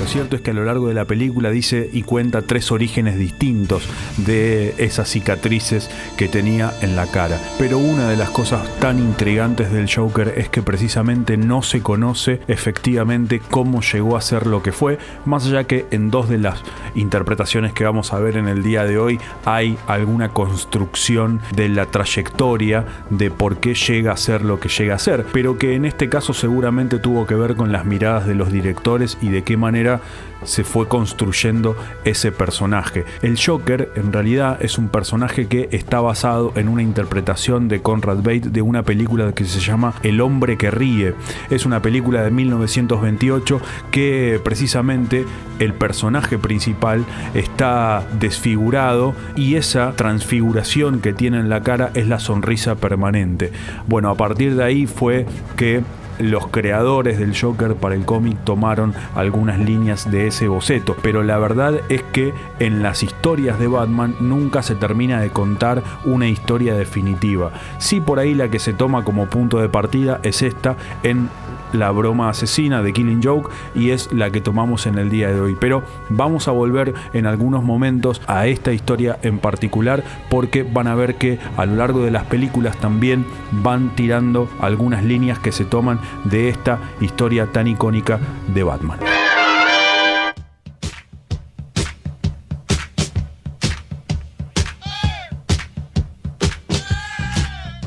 Lo 0.00 0.06
cierto 0.06 0.36
es 0.36 0.42
que 0.42 0.52
a 0.52 0.54
lo 0.54 0.64
largo 0.64 0.88
de 0.88 0.94
la 0.94 1.04
película 1.04 1.50
dice 1.50 1.90
y 1.92 2.02
cuenta 2.02 2.40
tres 2.40 2.72
orígenes 2.72 3.18
distintos 3.18 3.86
de 4.16 4.74
esas 4.78 5.10
cicatrices 5.10 5.90
que 6.16 6.28
tenía 6.28 6.72
en 6.80 6.96
la 6.96 7.06
cara. 7.06 7.38
Pero 7.58 7.76
una 7.76 8.08
de 8.08 8.16
las 8.16 8.30
cosas 8.30 8.66
tan 8.80 8.98
intrigantes 8.98 9.70
del 9.70 9.92
Joker 9.92 10.32
es 10.38 10.48
que 10.48 10.62
precisamente 10.62 11.36
no 11.36 11.62
se 11.62 11.82
conoce 11.82 12.40
efectivamente 12.48 13.42
cómo 13.50 13.82
llegó 13.82 14.16
a 14.16 14.22
ser 14.22 14.46
lo 14.46 14.62
que 14.62 14.72
fue, 14.72 14.98
más 15.26 15.44
allá 15.44 15.64
que 15.64 15.86
en 15.90 16.10
dos 16.10 16.30
de 16.30 16.38
las 16.38 16.62
interpretaciones 16.94 17.74
que 17.74 17.84
vamos 17.84 18.14
a 18.14 18.18
ver 18.18 18.38
en 18.38 18.48
el 18.48 18.62
día 18.62 18.84
de 18.84 18.98
hoy 18.98 19.20
hay 19.44 19.76
alguna 19.86 20.30
construcción 20.30 21.40
de 21.54 21.68
la 21.68 21.86
trayectoria 21.86 22.86
de 23.10 23.30
por 23.30 23.58
qué 23.58 23.74
llega 23.74 24.12
a 24.12 24.16
ser 24.16 24.42
lo 24.42 24.58
que 24.58 24.70
llega 24.70 24.94
a 24.94 24.98
ser, 24.98 25.26
pero 25.32 25.58
que 25.58 25.74
en 25.74 25.84
este 25.84 26.08
caso 26.08 26.32
seguramente 26.32 26.93
tuvo 26.98 27.26
que 27.26 27.34
ver 27.34 27.56
con 27.56 27.72
las 27.72 27.84
miradas 27.84 28.26
de 28.26 28.34
los 28.34 28.52
directores 28.52 29.18
y 29.20 29.28
de 29.28 29.42
qué 29.42 29.56
manera 29.56 30.00
se 30.44 30.64
fue 30.64 30.88
construyendo 30.88 31.76
ese 32.04 32.32
personaje. 32.32 33.04
El 33.22 33.38
Joker 33.38 33.90
en 33.96 34.12
realidad 34.12 34.58
es 34.60 34.78
un 34.78 34.88
personaje 34.88 35.46
que 35.46 35.68
está 35.72 36.00
basado 36.00 36.52
en 36.56 36.68
una 36.68 36.82
interpretación 36.82 37.68
de 37.68 37.80
Conrad 37.82 38.18
Bate 38.18 38.50
de 38.50 38.62
una 38.62 38.82
película 38.82 39.32
que 39.32 39.44
se 39.44 39.60
llama 39.60 39.94
El 40.02 40.20
hombre 40.20 40.56
que 40.56 40.70
ríe. 40.70 41.14
Es 41.50 41.66
una 41.66 41.82
película 41.82 42.22
de 42.22 42.30
1928 42.30 43.60
que 43.90 44.40
precisamente 44.44 45.24
el 45.58 45.72
personaje 45.72 46.38
principal 46.38 47.04
está 47.34 48.06
desfigurado 48.18 49.14
y 49.36 49.54
esa 49.54 49.92
transfiguración 49.96 51.00
que 51.00 51.12
tiene 51.12 51.38
en 51.38 51.48
la 51.48 51.62
cara 51.62 51.90
es 51.94 52.08
la 52.08 52.18
sonrisa 52.18 52.74
permanente. 52.74 53.50
Bueno, 53.86 54.10
a 54.10 54.16
partir 54.16 54.56
de 54.56 54.64
ahí 54.64 54.86
fue 54.86 55.26
que 55.56 55.82
los 56.18 56.48
creadores 56.48 57.18
del 57.18 57.38
Joker 57.38 57.74
para 57.74 57.94
el 57.94 58.04
cómic 58.04 58.36
tomaron 58.44 58.94
algunas 59.14 59.58
líneas 59.58 60.10
de 60.10 60.28
ese 60.28 60.48
boceto, 60.48 60.96
pero 61.02 61.22
la 61.22 61.38
verdad 61.38 61.80
es 61.88 62.02
que 62.02 62.34
en 62.58 62.82
las 62.82 63.02
historias 63.02 63.58
de 63.58 63.68
Batman 63.68 64.14
nunca 64.20 64.62
se 64.62 64.74
termina 64.74 65.20
de 65.20 65.30
contar 65.30 65.82
una 66.04 66.28
historia 66.28 66.74
definitiva. 66.74 67.52
Sí 67.78 68.00
por 68.00 68.18
ahí 68.18 68.34
la 68.34 68.50
que 68.50 68.58
se 68.58 68.72
toma 68.72 69.04
como 69.04 69.26
punto 69.26 69.58
de 69.58 69.68
partida 69.68 70.20
es 70.22 70.42
esta 70.42 70.76
en 71.02 71.28
la 71.74 71.90
broma 71.90 72.30
asesina 72.30 72.82
de 72.82 72.92
Killing 72.92 73.22
Joke 73.22 73.50
y 73.74 73.90
es 73.90 74.12
la 74.12 74.30
que 74.30 74.40
tomamos 74.40 74.86
en 74.86 74.98
el 74.98 75.10
día 75.10 75.28
de 75.28 75.40
hoy. 75.40 75.56
Pero 75.58 75.82
vamos 76.08 76.48
a 76.48 76.52
volver 76.52 76.94
en 77.12 77.26
algunos 77.26 77.62
momentos 77.62 78.22
a 78.26 78.46
esta 78.46 78.72
historia 78.72 79.18
en 79.22 79.38
particular 79.38 80.04
porque 80.30 80.62
van 80.62 80.86
a 80.86 80.94
ver 80.94 81.16
que 81.16 81.38
a 81.56 81.66
lo 81.66 81.76
largo 81.76 82.04
de 82.04 82.10
las 82.10 82.24
películas 82.24 82.76
también 82.78 83.26
van 83.62 83.90
tirando 83.94 84.48
algunas 84.60 85.04
líneas 85.04 85.38
que 85.38 85.52
se 85.52 85.64
toman 85.64 86.00
de 86.24 86.48
esta 86.48 86.78
historia 87.00 87.46
tan 87.52 87.66
icónica 87.66 88.18
de 88.48 88.62
Batman. 88.62 88.98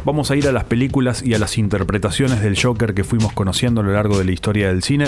Vamos 0.07 0.31
a 0.31 0.37
ir 0.37 0.47
a 0.47 0.53
las 0.53 0.63
películas 0.63 1.21
y 1.21 1.33
a 1.33 1.37
las 1.37 1.57
interpretaciones 1.57 2.41
del 2.41 2.57
Joker 2.57 2.93
que 2.93 3.03
fuimos 3.03 3.33
conociendo 3.33 3.81
a 3.81 3.83
lo 3.83 3.91
largo 3.91 4.17
de 4.17 4.23
la 4.23 4.31
historia 4.31 4.69
del 4.69 4.81
cine. 4.81 5.07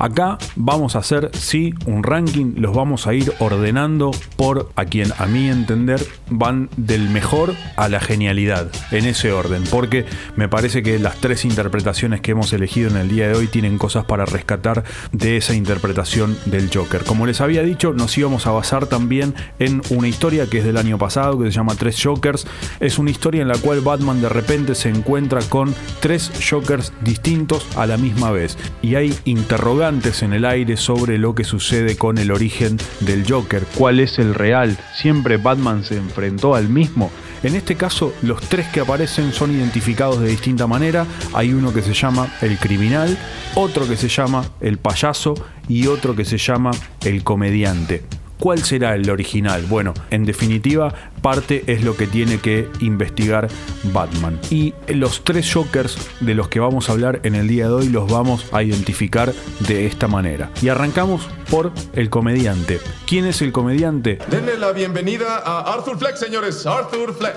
Acá 0.00 0.38
vamos 0.56 0.96
a 0.96 0.98
hacer, 0.98 1.30
sí, 1.34 1.72
un 1.86 2.02
ranking, 2.02 2.54
los 2.56 2.74
vamos 2.74 3.06
a 3.06 3.14
ir 3.14 3.32
ordenando 3.38 4.10
por 4.34 4.72
a 4.74 4.86
quien 4.86 5.12
a 5.18 5.26
mi 5.26 5.48
entender 5.48 6.04
van 6.30 6.68
del 6.76 7.10
mejor 7.10 7.54
a 7.76 7.88
la 7.88 8.00
genialidad, 8.00 8.72
en 8.90 9.06
ese 9.06 9.30
orden, 9.30 9.62
porque 9.70 10.04
me 10.34 10.48
parece 10.48 10.82
que 10.82 10.98
las 10.98 11.18
tres 11.18 11.44
interpretaciones 11.44 12.20
que 12.20 12.32
hemos 12.32 12.52
elegido 12.52 12.90
en 12.90 12.96
el 12.96 13.08
día 13.08 13.28
de 13.28 13.34
hoy 13.34 13.46
tienen 13.46 13.78
cosas 13.78 14.04
para 14.04 14.26
rescatar 14.26 14.82
de 15.12 15.36
esa 15.36 15.54
interpretación 15.54 16.36
del 16.46 16.70
Joker. 16.74 17.04
Como 17.04 17.24
les 17.24 17.40
había 17.40 17.62
dicho, 17.62 17.92
nos 17.92 18.18
íbamos 18.18 18.48
a 18.48 18.50
basar 18.50 18.86
también 18.86 19.32
en 19.60 19.80
una 19.90 20.08
historia 20.08 20.50
que 20.50 20.58
es 20.58 20.64
del 20.64 20.76
año 20.76 20.98
pasado, 20.98 21.38
que 21.38 21.44
se 21.44 21.52
llama 21.52 21.76
Tres 21.76 22.02
Jokers. 22.02 22.48
Es 22.80 22.98
una 22.98 23.12
historia 23.12 23.42
en 23.42 23.48
la 23.48 23.58
cual 23.58 23.80
Batman 23.80 24.20
de 24.20 24.39
repente 24.40 24.74
se 24.74 24.88
encuentra 24.88 25.42
con 25.42 25.74
tres 26.00 26.32
Jokers 26.48 26.92
distintos 27.02 27.66
a 27.76 27.86
la 27.86 27.98
misma 27.98 28.30
vez. 28.30 28.56
Y 28.80 28.94
hay 28.94 29.14
interrogantes 29.24 30.22
en 30.22 30.32
el 30.32 30.44
aire 30.44 30.76
sobre 30.76 31.18
lo 31.18 31.34
que 31.34 31.44
sucede 31.44 31.96
con 31.96 32.16
el 32.16 32.30
origen 32.30 32.78
del 33.00 33.24
Joker. 33.28 33.64
¿Cuál 33.74 34.00
es 34.00 34.18
el 34.18 34.34
real? 34.34 34.78
¿Siempre 34.96 35.36
Batman 35.36 35.84
se 35.84 35.96
enfrentó 35.96 36.54
al 36.54 36.68
mismo? 36.68 37.10
En 37.42 37.54
este 37.54 37.76
caso, 37.76 38.14
los 38.22 38.40
tres 38.40 38.68
que 38.68 38.80
aparecen 38.80 39.32
son 39.32 39.50
identificados 39.50 40.20
de 40.20 40.28
distinta 40.28 40.66
manera. 40.66 41.06
Hay 41.34 41.52
uno 41.52 41.72
que 41.72 41.82
se 41.82 41.92
llama 41.92 42.32
el 42.40 42.58
criminal, 42.58 43.16
otro 43.54 43.86
que 43.86 43.96
se 43.96 44.08
llama 44.08 44.44
el 44.60 44.78
payaso 44.78 45.34
y 45.68 45.86
otro 45.86 46.16
que 46.16 46.24
se 46.24 46.38
llama 46.38 46.70
el 47.04 47.24
comediante. 47.24 48.19
¿Cuál 48.40 48.64
será 48.64 48.94
el 48.94 49.10
original? 49.10 49.66
Bueno, 49.68 49.92
en 50.10 50.24
definitiva, 50.24 50.94
parte 51.20 51.62
es 51.66 51.84
lo 51.84 51.94
que 51.94 52.06
tiene 52.06 52.38
que 52.38 52.70
investigar 52.80 53.48
Batman. 53.92 54.40
Y 54.48 54.72
los 54.88 55.22
tres 55.24 55.52
Jokers 55.52 55.98
de 56.20 56.34
los 56.34 56.48
que 56.48 56.58
vamos 56.58 56.88
a 56.88 56.92
hablar 56.92 57.20
en 57.24 57.34
el 57.34 57.48
día 57.48 57.66
de 57.66 57.74
hoy 57.74 57.88
los 57.90 58.10
vamos 58.10 58.46
a 58.52 58.62
identificar 58.62 59.34
de 59.68 59.84
esta 59.84 60.08
manera. 60.08 60.50
Y 60.62 60.68
arrancamos 60.68 61.28
por 61.50 61.70
el 61.92 62.08
comediante. 62.08 62.80
¿Quién 63.06 63.26
es 63.26 63.42
el 63.42 63.52
comediante? 63.52 64.18
Denle 64.30 64.56
la 64.56 64.72
bienvenida 64.72 65.42
a 65.44 65.74
Arthur 65.74 65.98
Fleck, 65.98 66.16
señores. 66.16 66.64
Arthur 66.64 67.14
Fleck. 67.14 67.36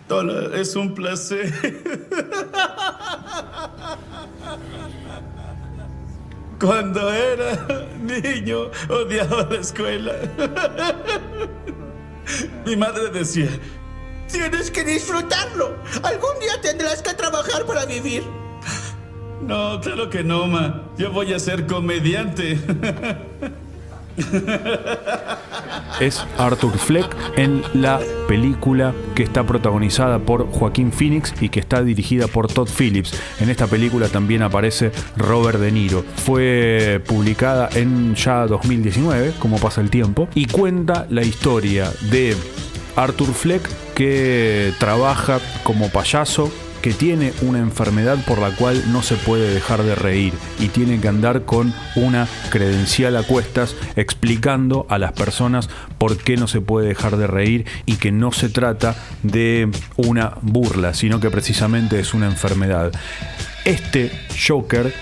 Hola, 0.08 0.56
es 0.56 0.76
un 0.76 0.94
placer. 0.94 1.52
Cuando 6.60 7.12
era 7.12 7.86
niño, 8.00 8.70
odiaba 8.88 9.48
la 9.50 9.56
escuela. 9.60 10.12
Mi 12.64 12.76
madre 12.76 13.10
decía, 13.10 13.48
Tienes 14.30 14.70
que 14.70 14.84
disfrutarlo. 14.84 15.76
Algún 16.02 16.38
día 16.40 16.60
tendrás 16.60 17.02
que 17.02 17.14
trabajar 17.14 17.64
para 17.66 17.84
vivir. 17.86 18.24
no, 19.42 19.80
claro 19.80 20.10
que 20.10 20.24
no, 20.24 20.46
ma. 20.46 20.82
Yo 20.96 21.10
voy 21.12 21.32
a 21.32 21.38
ser 21.38 21.66
comediante. 21.66 22.58
es 26.00 26.24
Arthur 26.38 26.76
Fleck 26.78 27.14
en 27.36 27.62
la 27.74 28.00
película 28.28 28.94
que 29.14 29.22
está 29.22 29.44
protagonizada 29.44 30.18
por 30.18 30.48
Joaquín 30.50 30.92
Phoenix 30.92 31.34
y 31.40 31.48
que 31.48 31.60
está 31.60 31.82
dirigida 31.82 32.26
por 32.28 32.48
Todd 32.48 32.68
Phillips. 32.68 33.12
En 33.40 33.50
esta 33.50 33.66
película 33.66 34.08
también 34.08 34.42
aparece 34.42 34.92
Robert 35.16 35.58
De 35.58 35.72
Niro. 35.72 36.04
Fue 36.16 37.02
publicada 37.06 37.68
en 37.74 38.14
ya 38.14 38.46
2019, 38.46 39.34
como 39.38 39.58
pasa 39.58 39.80
el 39.80 39.90
tiempo, 39.90 40.28
y 40.34 40.46
cuenta 40.46 41.06
la 41.10 41.22
historia 41.22 41.90
de 42.10 42.36
Arthur 42.96 43.32
Fleck 43.34 43.68
que 43.94 44.72
trabaja 44.78 45.40
como 45.62 45.88
payaso 45.90 46.50
que 46.84 46.92
tiene 46.92 47.32
una 47.40 47.60
enfermedad 47.60 48.18
por 48.26 48.38
la 48.38 48.50
cual 48.50 48.92
no 48.92 49.02
se 49.02 49.14
puede 49.14 49.54
dejar 49.54 49.84
de 49.84 49.94
reír 49.94 50.34
y 50.60 50.68
tiene 50.68 51.00
que 51.00 51.08
andar 51.08 51.46
con 51.46 51.72
una 51.96 52.28
credencial 52.50 53.16
a 53.16 53.22
cuestas 53.22 53.74
explicando 53.96 54.84
a 54.90 54.98
las 54.98 55.12
personas 55.12 55.70
por 55.96 56.18
qué 56.18 56.36
no 56.36 56.46
se 56.46 56.60
puede 56.60 56.88
dejar 56.88 57.16
de 57.16 57.26
reír 57.26 57.64
y 57.86 57.96
que 57.96 58.12
no 58.12 58.32
se 58.32 58.50
trata 58.50 58.96
de 59.22 59.70
una 59.96 60.34
burla, 60.42 60.92
sino 60.92 61.20
que 61.20 61.30
precisamente 61.30 61.98
es 61.98 62.12
una 62.12 62.26
enfermedad. 62.26 62.92
Este 63.64 64.12
Joker 64.46 64.92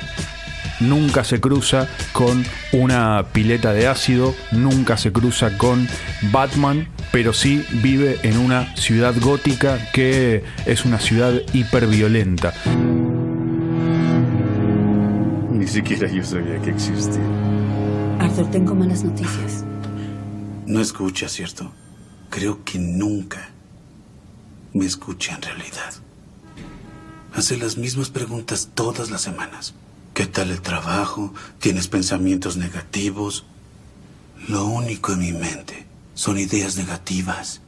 nunca 0.80 1.24
se 1.24 1.40
cruza 1.40 1.88
con 2.12 2.44
una 2.72 3.26
pileta 3.32 3.72
de 3.72 3.86
ácido, 3.88 4.34
nunca 4.50 4.96
se 4.96 5.12
cruza 5.12 5.56
con 5.58 5.88
Batman, 6.32 6.88
pero 7.12 7.32
sí 7.32 7.64
vive 7.82 8.18
en 8.22 8.38
una 8.38 8.74
ciudad 8.76 9.14
gótica 9.20 9.78
que 9.92 10.44
es 10.66 10.84
una 10.84 10.98
ciudad 10.98 11.34
hiperviolenta. 11.52 12.52
Ni 15.50 15.66
siquiera 15.66 16.10
yo 16.10 16.24
sabía 16.24 16.60
que 16.60 16.70
existía. 16.70 17.22
Arthur, 18.18 18.50
tengo 18.50 18.74
malas 18.74 19.04
noticias. 19.04 19.64
No 20.66 20.80
escucha, 20.80 21.28
¿cierto? 21.28 21.72
Creo 22.30 22.64
que 22.64 22.78
nunca 22.78 23.50
me 24.72 24.86
escucha 24.86 25.34
en 25.34 25.42
realidad. 25.42 25.92
Hace 27.34 27.56
las 27.56 27.76
mismas 27.76 28.10
preguntas 28.10 28.70
todas 28.74 29.10
las 29.10 29.22
semanas. 29.22 29.74
¿Qué 30.14 30.26
tal 30.26 30.50
el 30.50 30.60
trabajo? 30.60 31.32
¿Tienes 31.58 31.88
pensamientos 31.88 32.58
negativos? 32.58 33.46
Lo 34.46 34.66
único 34.66 35.12
en 35.12 35.20
mi 35.20 35.32
mente 35.32 35.86
son 36.14 36.38
ideas 36.38 36.76
negativas. 36.76 37.62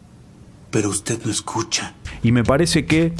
Pero 0.71 0.91
usted 0.91 1.19
no 1.25 1.31
escucha. 1.31 1.95
Y 2.23 2.33
me 2.33 2.45
parece 2.45 2.85
que 2.85 3.15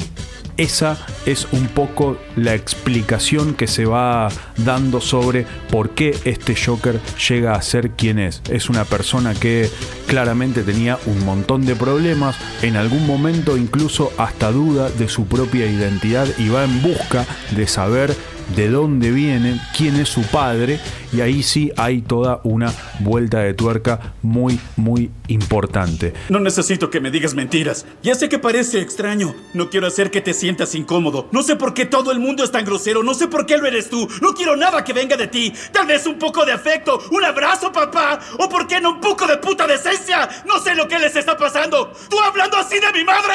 esa 0.57 0.97
es 1.25 1.47
un 1.51 1.67
poco 1.67 2.17
la 2.35 2.53
explicación 2.53 3.55
que 3.55 3.65
se 3.65 3.85
va 3.85 4.29
dando 4.57 5.01
sobre 5.01 5.47
por 5.71 5.89
qué 5.89 6.15
este 6.23 6.55
Joker 6.55 7.01
llega 7.27 7.55
a 7.55 7.61
ser 7.61 7.91
quien 7.91 8.19
es. 8.19 8.41
Es 8.49 8.69
una 8.69 8.85
persona 8.85 9.33
que 9.33 9.69
claramente 10.07 10.63
tenía 10.63 10.99
un 11.07 11.25
montón 11.25 11.65
de 11.65 11.75
problemas, 11.75 12.35
en 12.61 12.77
algún 12.77 13.07
momento 13.07 13.57
incluso 13.57 14.13
hasta 14.17 14.51
duda 14.51 14.89
de 14.91 15.09
su 15.09 15.25
propia 15.25 15.65
identidad 15.65 16.27
y 16.37 16.49
va 16.49 16.63
en 16.63 16.81
busca 16.81 17.25
de 17.55 17.67
saber 17.67 18.15
de 18.55 18.69
dónde 18.69 19.11
viene, 19.11 19.59
quién 19.75 19.95
es 19.95 20.09
su 20.09 20.21
padre, 20.23 20.79
y 21.11 21.21
ahí 21.21 21.43
sí 21.43 21.71
hay 21.77 22.01
toda 22.01 22.41
una 22.43 22.73
vuelta 22.99 23.39
de 23.39 23.53
tuerca 23.53 24.13
muy, 24.21 24.59
muy 24.75 25.11
importante. 25.27 26.13
No 26.29 26.39
necesito 26.39 26.89
que 26.89 26.99
me 26.99 27.11
digas 27.11 27.33
mentiras. 27.33 27.85
Ya 28.03 28.15
sé 28.15 28.29
que 28.29 28.39
parece 28.39 28.81
extraño. 28.81 29.33
No 29.53 29.69
quiero 29.69 29.87
hacer 29.87 30.11
que 30.11 30.21
te 30.21 30.33
sientas 30.33 30.75
incómodo. 30.75 31.29
No 31.31 31.43
sé 31.43 31.55
por 31.55 31.73
qué 31.73 31.85
todo 31.85 32.11
el 32.11 32.19
mundo 32.19 32.43
es 32.43 32.51
tan 32.51 32.65
grosero. 32.65 33.03
No 33.03 33.13
sé 33.13 33.27
por 33.27 33.45
qué 33.45 33.57
lo 33.57 33.65
eres 33.65 33.89
tú. 33.89 34.07
No 34.21 34.33
quiero 34.33 34.55
nada 34.55 34.83
que 34.83 34.93
venga 34.93 35.15
de 35.17 35.27
ti. 35.27 35.53
Tal 35.71 35.87
vez 35.87 36.05
un 36.05 36.19
poco 36.19 36.45
de 36.45 36.51
afecto. 36.51 36.99
Un 37.11 37.23
abrazo, 37.23 37.71
papá. 37.71 38.19
O 38.39 38.49
por 38.49 38.67
qué 38.67 38.81
no 38.81 38.91
un 38.91 39.01
poco 39.01 39.25
de 39.27 39.37
puta 39.37 39.65
decencia. 39.67 40.27
No 40.45 40.59
sé 40.59 40.75
lo 40.75 40.87
que 40.87 40.99
les 40.99 41.15
está 41.15 41.37
pasando. 41.37 41.91
¿Tú 42.09 42.19
hablando 42.19 42.57
así 42.57 42.75
de 42.79 42.91
mi 42.93 43.03
madre? 43.03 43.33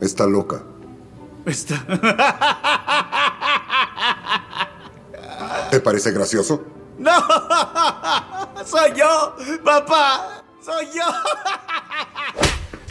Está 0.00 0.26
loca. 0.26 0.64
Está... 1.46 1.84
¿Te 5.70 5.80
parece 5.80 6.10
gracioso? 6.12 6.64
¡No! 6.98 7.12
¡Soy 8.64 8.92
yo! 8.96 9.36
¡Papá! 9.64 10.42
¡Soy 10.60 10.86
yo! 10.94 11.04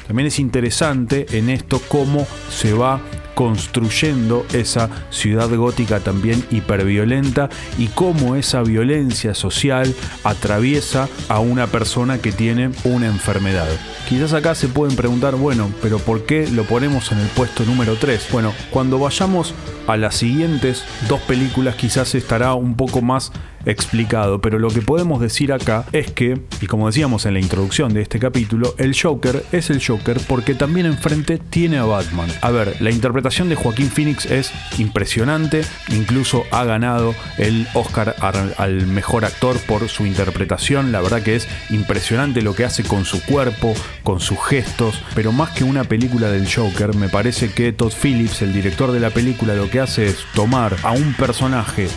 También 0.07 0.27
es 0.27 0.39
interesante 0.39 1.25
en 1.37 1.49
esto 1.49 1.81
cómo 1.87 2.25
se 2.49 2.73
va 2.73 2.99
construyendo 3.39 4.45
esa 4.51 4.89
ciudad 5.11 5.47
gótica 5.55 6.01
también 6.01 6.43
hiperviolenta 6.51 7.47
y 7.77 7.87
cómo 7.87 8.35
esa 8.35 8.63
violencia 8.63 9.33
social 9.33 9.95
atraviesa 10.25 11.07
a 11.29 11.39
una 11.39 11.67
persona 11.67 12.17
que 12.17 12.33
tiene 12.33 12.71
una 12.83 13.05
enfermedad. 13.05 13.69
Quizás 14.09 14.33
acá 14.33 14.55
se 14.55 14.67
pueden 14.67 14.97
preguntar, 14.97 15.35
bueno, 15.37 15.71
pero 15.81 15.99
¿por 15.99 16.25
qué 16.25 16.49
lo 16.49 16.65
ponemos 16.65 17.13
en 17.13 17.19
el 17.19 17.27
puesto 17.27 17.63
número 17.63 17.95
3? 17.95 18.27
Bueno, 18.29 18.51
cuando 18.71 18.99
vayamos 18.99 19.53
a 19.87 19.95
las 19.95 20.15
siguientes 20.15 20.83
dos 21.07 21.21
películas 21.21 21.75
quizás 21.75 22.15
estará 22.15 22.55
un 22.55 22.75
poco 22.75 23.01
más 23.01 23.31
explicado, 23.65 24.41
pero 24.41 24.59
lo 24.59 24.69
que 24.69 24.81
podemos 24.81 25.21
decir 25.21 25.53
acá 25.53 25.85
es 25.91 26.11
que, 26.11 26.39
y 26.61 26.67
como 26.67 26.87
decíamos 26.87 27.25
en 27.25 27.33
la 27.33 27.39
introducción 27.39 27.93
de 27.93 28.01
este 28.01 28.19
capítulo, 28.19 28.75
el 28.77 28.99
Joker 28.99 29.43
es 29.51 29.69
el 29.69 29.85
Joker 29.85 30.19
porque 30.27 30.55
también 30.55 30.85
enfrente 30.85 31.37
tiene 31.37 31.77
a 31.77 31.85
Batman. 31.85 32.29
A 32.41 32.51
ver, 32.51 32.81
la 32.81 32.91
interpretación 32.91 33.49
de 33.49 33.55
Joaquín 33.55 33.89
Phoenix 33.89 34.25
es 34.25 34.51
impresionante, 34.77 35.61
incluso 35.89 36.43
ha 36.51 36.63
ganado 36.63 37.15
el 37.37 37.67
Oscar 37.73 38.15
al 38.57 38.87
mejor 38.87 39.25
actor 39.25 39.57
por 39.67 39.87
su 39.89 40.05
interpretación, 40.05 40.91
la 40.91 41.01
verdad 41.01 41.21
que 41.21 41.35
es 41.35 41.47
impresionante 41.69 42.41
lo 42.41 42.55
que 42.55 42.65
hace 42.65 42.83
con 42.83 43.05
su 43.05 43.23
cuerpo, 43.23 43.73
con 44.03 44.19
sus 44.19 44.37
gestos, 44.45 45.01
pero 45.15 45.31
más 45.31 45.51
que 45.51 45.63
una 45.63 45.83
película 45.83 46.29
del 46.29 46.51
Joker, 46.51 46.95
me 46.95 47.09
parece 47.09 47.51
que 47.51 47.71
Todd 47.73 47.93
Phillips, 47.93 48.41
el 48.41 48.53
director 48.53 48.91
de 48.91 48.99
la 48.99 49.09
película, 49.09 49.55
lo 49.55 49.69
que 49.69 49.79
hace 49.79 50.07
es 50.07 50.17
tomar 50.33 50.75
a 50.83 50.91
un 50.91 51.13
personaje 51.13 51.87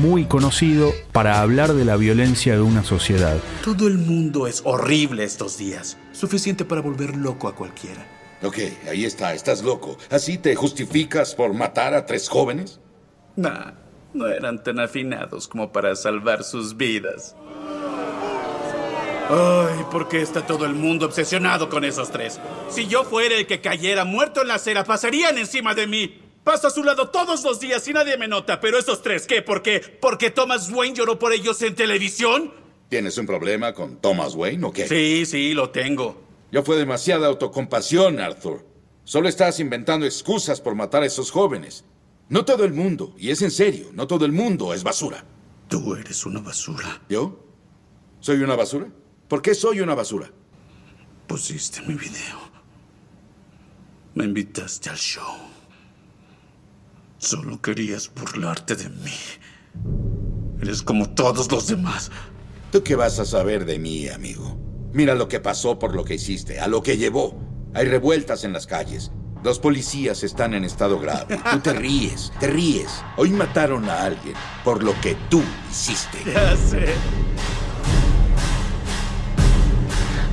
muy 0.00 0.24
conocido 0.24 0.92
para 1.18 1.40
hablar 1.40 1.72
de 1.72 1.84
la 1.84 1.96
violencia 1.96 2.52
de 2.54 2.60
una 2.60 2.84
sociedad. 2.84 3.38
Todo 3.64 3.88
el 3.88 3.98
mundo 3.98 4.46
es 4.46 4.62
horrible 4.64 5.24
estos 5.24 5.58
días. 5.58 5.98
Suficiente 6.12 6.64
para 6.64 6.80
volver 6.80 7.16
loco 7.16 7.48
a 7.48 7.56
cualquiera. 7.56 8.06
Ok, 8.40 8.58
ahí 8.88 9.04
está, 9.04 9.34
estás 9.34 9.64
loco. 9.64 9.98
¿Así 10.10 10.38
te 10.38 10.54
justificas 10.54 11.34
por 11.34 11.54
matar 11.54 11.92
a 11.92 12.06
tres 12.06 12.28
jóvenes? 12.28 12.78
Nah, 13.34 13.72
no 14.14 14.28
eran 14.28 14.62
tan 14.62 14.78
afinados 14.78 15.48
como 15.48 15.72
para 15.72 15.96
salvar 15.96 16.44
sus 16.44 16.76
vidas. 16.76 17.34
Ay, 19.28 19.84
¿por 19.90 20.06
qué 20.06 20.22
está 20.22 20.46
todo 20.46 20.66
el 20.66 20.74
mundo 20.74 21.06
obsesionado 21.06 21.68
con 21.68 21.84
esos 21.84 22.12
tres? 22.12 22.38
Si 22.68 22.86
yo 22.86 23.02
fuera 23.02 23.34
el 23.34 23.48
que 23.48 23.60
cayera 23.60 24.04
muerto 24.04 24.42
en 24.42 24.46
la 24.46 24.54
acera, 24.54 24.84
pasarían 24.84 25.36
encima 25.36 25.74
de 25.74 25.88
mí. 25.88 26.27
Paso 26.48 26.68
a 26.68 26.70
su 26.70 26.82
lado 26.82 27.10
todos 27.10 27.44
los 27.44 27.60
días 27.60 27.86
y 27.88 27.92
nadie 27.92 28.16
me 28.16 28.26
nota, 28.26 28.58
pero 28.58 28.78
esos 28.78 29.02
tres, 29.02 29.26
¿qué? 29.26 29.42
¿Por 29.42 29.60
qué? 29.60 29.80
¿Por 29.80 30.16
qué 30.16 30.30
Thomas 30.30 30.70
Wayne 30.70 30.96
lloró 30.96 31.18
por 31.18 31.34
ellos 31.34 31.60
en 31.60 31.74
televisión? 31.74 32.54
¿Tienes 32.88 33.18
un 33.18 33.26
problema 33.26 33.74
con 33.74 33.98
Thomas 33.98 34.34
Wayne 34.34 34.66
o 34.66 34.72
qué? 34.72 34.88
Sí, 34.88 35.26
sí, 35.26 35.52
lo 35.52 35.68
tengo. 35.68 36.18
Ya 36.50 36.62
fue 36.62 36.78
demasiada 36.78 37.26
autocompasión, 37.26 38.18
Arthur. 38.18 38.64
Solo 39.04 39.28
estás 39.28 39.60
inventando 39.60 40.06
excusas 40.06 40.58
por 40.62 40.74
matar 40.74 41.02
a 41.02 41.06
esos 41.06 41.30
jóvenes. 41.30 41.84
No 42.30 42.46
todo 42.46 42.64
el 42.64 42.72
mundo, 42.72 43.14
y 43.18 43.28
es 43.28 43.42
en 43.42 43.50
serio, 43.50 43.90
no 43.92 44.06
todo 44.06 44.24
el 44.24 44.32
mundo 44.32 44.72
es 44.72 44.82
basura. 44.82 45.26
Tú 45.68 45.96
eres 45.96 46.24
una 46.24 46.40
basura. 46.40 47.02
¿Yo? 47.10 47.44
¿Soy 48.20 48.38
una 48.38 48.56
basura? 48.56 48.86
¿Por 49.28 49.42
qué 49.42 49.54
soy 49.54 49.82
una 49.82 49.94
basura? 49.94 50.30
Pusiste 51.26 51.82
mi 51.82 51.92
video. 51.92 52.38
Me 54.14 54.24
invitaste 54.24 54.88
al 54.88 54.96
show. 54.96 55.47
Solo 57.18 57.60
querías 57.60 58.12
burlarte 58.14 58.76
de 58.76 58.88
mí. 58.90 59.12
Eres 60.62 60.82
como 60.82 61.10
todos 61.10 61.50
los 61.50 61.66
demás. 61.66 62.10
¿Tú 62.70 62.82
qué 62.84 62.94
vas 62.94 63.18
a 63.18 63.24
saber 63.24 63.64
de 63.64 63.78
mí, 63.78 64.08
amigo? 64.08 64.56
Mira 64.92 65.14
lo 65.14 65.28
que 65.28 65.40
pasó 65.40 65.78
por 65.78 65.94
lo 65.94 66.04
que 66.04 66.14
hiciste, 66.14 66.60
a 66.60 66.68
lo 66.68 66.82
que 66.82 66.96
llevó. 66.96 67.38
Hay 67.74 67.86
revueltas 67.86 68.44
en 68.44 68.52
las 68.52 68.66
calles. 68.66 69.10
Los 69.42 69.58
policías 69.58 70.22
están 70.22 70.54
en 70.54 70.64
estado 70.64 71.00
grave. 71.00 71.38
Tú 71.52 71.58
te 71.58 71.72
ríes, 71.72 72.32
te 72.38 72.46
ríes. 72.46 73.02
Hoy 73.16 73.30
mataron 73.30 73.88
a 73.90 74.04
alguien 74.04 74.34
por 74.64 74.82
lo 74.82 74.98
que 75.00 75.16
tú 75.28 75.42
hiciste. 75.70 76.18
Ya 76.24 76.56
sé. 76.56 76.86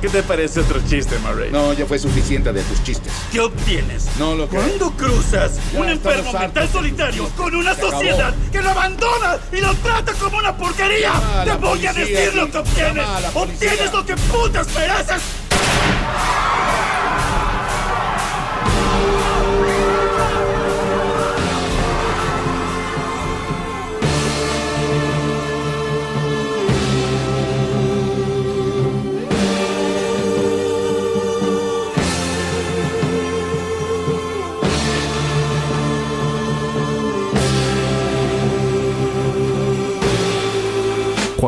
¿Qué 0.06 0.12
te 0.12 0.22
parece 0.22 0.60
otro 0.60 0.80
chiste, 0.88 1.18
Murray? 1.18 1.50
No, 1.50 1.72
ya 1.72 1.84
fue 1.84 1.98
suficiente 1.98 2.52
de 2.52 2.62
tus 2.62 2.80
chistes. 2.84 3.12
¿Qué 3.32 3.40
obtienes? 3.40 4.06
No 4.20 4.36
lo 4.36 4.48
creo. 4.48 4.62
¿Cuándo 4.62 4.92
cruzas 4.92 5.58
Ya 5.72 5.80
un 5.80 5.88
enfermo 5.88 6.32
mental 6.32 6.68
solitario 6.72 7.28
con 7.36 7.52
una 7.52 7.74
Se 7.74 7.80
acabó. 7.80 7.90
sociedad 7.90 8.34
que 8.52 8.62
lo 8.62 8.70
abandona 8.70 9.36
y 9.50 9.60
lo 9.60 9.74
trata 9.74 10.12
como 10.12 10.38
una 10.38 10.56
porquería? 10.56 11.12
¡Te 11.44 11.54
voy 11.54 11.84
a 11.84 11.92
decir 11.92 12.36
lo 12.36 12.48
que 12.48 12.58
obtienes! 12.58 13.04
¡Obtienes 13.34 13.92
lo 13.92 14.06
que 14.06 14.16
putas 14.16 14.68
mereces! 14.74 15.22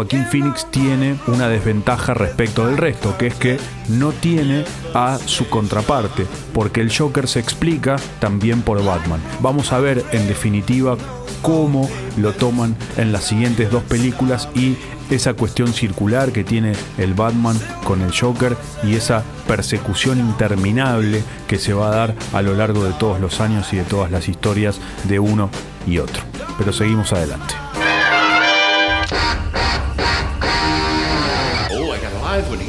Joaquín 0.08 0.26
Phoenix 0.30 0.66
tiene 0.70 1.18
una 1.26 1.50
desventaja 1.50 2.14
respecto 2.14 2.66
del 2.66 2.78
resto, 2.78 3.18
que 3.18 3.26
es 3.26 3.34
que 3.34 3.58
no 3.90 4.12
tiene 4.12 4.64
a 4.94 5.18
su 5.18 5.50
contraparte, 5.50 6.26
porque 6.54 6.80
el 6.80 6.90
Joker 6.90 7.28
se 7.28 7.40
explica 7.40 7.96
también 8.18 8.62
por 8.62 8.82
Batman. 8.82 9.20
Vamos 9.40 9.70
a 9.70 9.80
ver 9.80 10.02
en 10.12 10.26
definitiva 10.26 10.96
cómo 11.42 11.90
lo 12.16 12.32
toman 12.32 12.74
en 12.96 13.12
las 13.12 13.24
siguientes 13.24 13.70
dos 13.70 13.82
películas 13.82 14.48
y 14.54 14.78
esa 15.10 15.34
cuestión 15.34 15.74
circular 15.74 16.32
que 16.32 16.42
tiene 16.42 16.72
el 16.96 17.12
Batman 17.12 17.58
con 17.84 18.00
el 18.00 18.18
Joker 18.18 18.56
y 18.82 18.94
esa 18.94 19.22
persecución 19.46 20.20
interminable 20.20 21.22
que 21.46 21.58
se 21.58 21.74
va 21.74 21.88
a 21.88 21.94
dar 21.94 22.14
a 22.32 22.40
lo 22.40 22.54
largo 22.54 22.82
de 22.82 22.94
todos 22.94 23.20
los 23.20 23.42
años 23.42 23.74
y 23.74 23.76
de 23.76 23.84
todas 23.84 24.10
las 24.10 24.26
historias 24.26 24.80
de 25.04 25.18
uno 25.18 25.50
y 25.86 25.98
otro. 25.98 26.22
Pero 26.56 26.72
seguimos 26.72 27.12
adelante. 27.12 27.67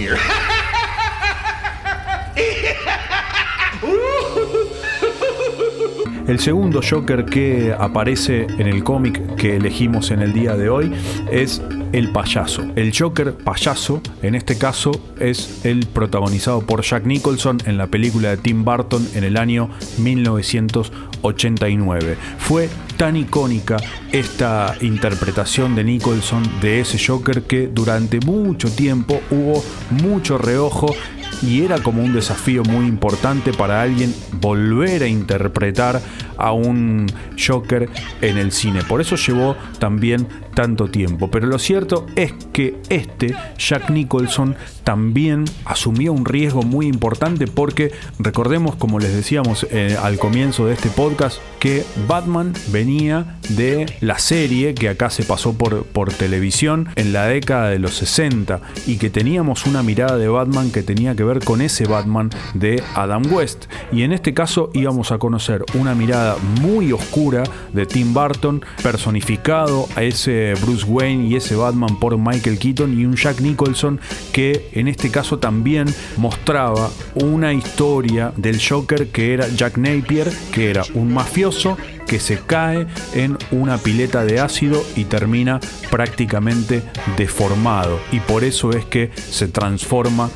El 6.27 6.39
segundo 6.39 6.81
Joker 6.87 7.25
que 7.25 7.73
aparece 7.77 8.43
en 8.43 8.67
el 8.67 8.83
cómic 8.83 9.35
que 9.35 9.55
elegimos 9.55 10.11
en 10.11 10.21
el 10.21 10.31
día 10.31 10.55
de 10.55 10.69
hoy 10.69 10.93
es 11.31 11.59
el 11.91 12.11
payaso. 12.11 12.63
El 12.75 12.93
Joker 12.97 13.33
payaso, 13.33 14.01
en 14.21 14.35
este 14.35 14.57
caso, 14.57 14.91
es 15.19 15.65
el 15.65 15.87
protagonizado 15.87 16.61
por 16.61 16.83
Jack 16.83 17.05
Nicholson 17.05 17.57
en 17.65 17.77
la 17.77 17.87
película 17.87 18.29
de 18.29 18.37
Tim 18.37 18.63
Burton 18.63 19.05
en 19.15 19.23
el 19.23 19.37
año 19.37 19.71
1989. 19.97 22.17
Fue 22.37 22.69
tan 22.97 23.15
icónica 23.15 23.77
esta 24.11 24.75
interpretación 24.81 25.73
de 25.75 25.83
Nicholson 25.83 26.43
de 26.61 26.81
ese 26.81 27.03
Joker 27.03 27.41
que 27.43 27.67
durante 27.67 28.19
mucho 28.19 28.69
tiempo 28.71 29.21
hubo 29.31 29.63
mucho 29.91 30.37
reojo 30.37 30.93
y 31.41 31.63
era 31.63 31.79
como 31.81 32.03
un 32.03 32.13
desafío 32.13 32.63
muy 32.63 32.85
importante 32.85 33.53
para 33.53 33.81
alguien 33.81 34.13
volver 34.39 35.03
a 35.03 35.07
interpretar 35.07 36.01
a 36.37 36.51
un 36.51 37.07
Joker 37.37 37.89
en 38.21 38.37
el 38.37 38.51
cine. 38.51 38.81
Por 38.83 39.01
eso 39.01 39.15
llevó 39.15 39.55
también 39.79 40.27
tanto 40.53 40.89
tiempo. 40.89 41.29
Pero 41.29 41.47
lo 41.47 41.59
cierto 41.59 42.05
es 42.15 42.33
que 42.51 42.77
este, 42.89 43.35
Jack 43.57 43.89
Nicholson, 43.89 44.55
también 44.89 45.45
asumió 45.65 46.11
un 46.13 46.25
riesgo 46.25 46.63
muy 46.63 46.87
importante 46.87 47.45
porque 47.45 47.91
recordemos, 48.17 48.75
como 48.75 48.97
les 48.97 49.13
decíamos 49.13 49.67
eh, 49.69 49.95
al 50.01 50.17
comienzo 50.17 50.65
de 50.65 50.73
este 50.73 50.89
podcast, 50.89 51.37
que 51.59 51.85
Batman 52.07 52.53
venía 52.71 53.37
de 53.49 53.85
la 54.01 54.17
serie 54.17 54.73
que 54.73 54.89
acá 54.89 55.11
se 55.11 55.21
pasó 55.21 55.53
por, 55.53 55.83
por 55.83 56.11
televisión 56.11 56.89
en 56.95 57.13
la 57.13 57.27
década 57.27 57.69
de 57.69 57.77
los 57.77 57.93
60 57.93 58.61
y 58.87 58.97
que 58.97 59.11
teníamos 59.11 59.67
una 59.67 59.83
mirada 59.83 60.17
de 60.17 60.27
Batman 60.27 60.71
que 60.71 60.81
tenía 60.81 61.13
que 61.13 61.23
ver 61.23 61.28
con 61.37 61.61
ese 61.61 61.85
Batman 61.85 62.31
de 62.55 62.81
Adam 62.95 63.21
West. 63.31 63.65
Y 63.91 64.01
en 64.01 64.11
este 64.11 64.33
caso 64.33 64.71
íbamos 64.73 65.11
a 65.11 65.19
conocer 65.19 65.63
una 65.75 65.93
mirada 65.93 66.37
muy 66.61 66.91
oscura 66.91 67.43
de 67.71 67.85
Tim 67.85 68.13
Burton, 68.13 68.63
personificado 68.81 69.87
a 69.95 70.01
ese 70.01 70.55
Bruce 70.61 70.85
Wayne 70.85 71.27
y 71.27 71.35
ese 71.35 71.55
Batman 71.55 71.99
por 71.99 72.17
Michael 72.17 72.57
Keaton 72.57 72.99
y 72.99 73.05
un 73.05 73.15
Jack 73.15 73.41
Nicholson 73.41 73.99
que 74.33 74.69
en 74.73 74.87
este 74.87 75.11
caso 75.11 75.37
también 75.37 75.87
mostraba 76.17 76.89
una 77.15 77.53
historia 77.53 78.33
del 78.35 78.59
Joker 78.59 79.09
que 79.09 79.33
era 79.33 79.47
Jack 79.49 79.77
Napier, 79.77 80.31
que 80.51 80.71
era 80.71 80.83
un 80.95 81.13
mafioso 81.13 81.77
que 82.07 82.19
se 82.19 82.39
cae 82.39 82.87
en 83.13 83.37
una 83.51 83.77
pileta 83.77 84.25
de 84.25 84.39
ácido 84.39 84.83
y 84.95 85.05
termina 85.05 85.59
prácticamente 85.91 86.81
deformado. 87.17 87.99
Y 88.11 88.19
por 88.19 88.43
eso 88.43 88.71
es 88.71 88.85
que 88.85 89.11
se 89.15 89.47
transforma 89.47 90.29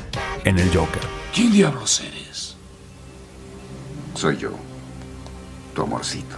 en 0.44 0.60
el 0.60 0.76
Joker. 0.76 1.02
¿Quién 1.34 1.52
diablos 1.52 2.02
eres? 2.02 2.56
Soy 4.16 4.38
yo, 4.38 4.52
tu 5.74 5.84
amorcito. 5.84 6.36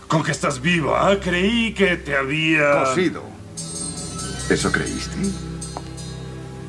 Con 0.08 0.24
que 0.24 0.32
estás 0.32 0.62
viva, 0.62 1.10
¿ah? 1.10 1.20
creí 1.20 1.74
que 1.74 1.98
te 1.98 2.16
había... 2.16 2.86
Cocido. 2.86 3.24
¿Eso 4.50 4.72
creíste? 4.72 5.18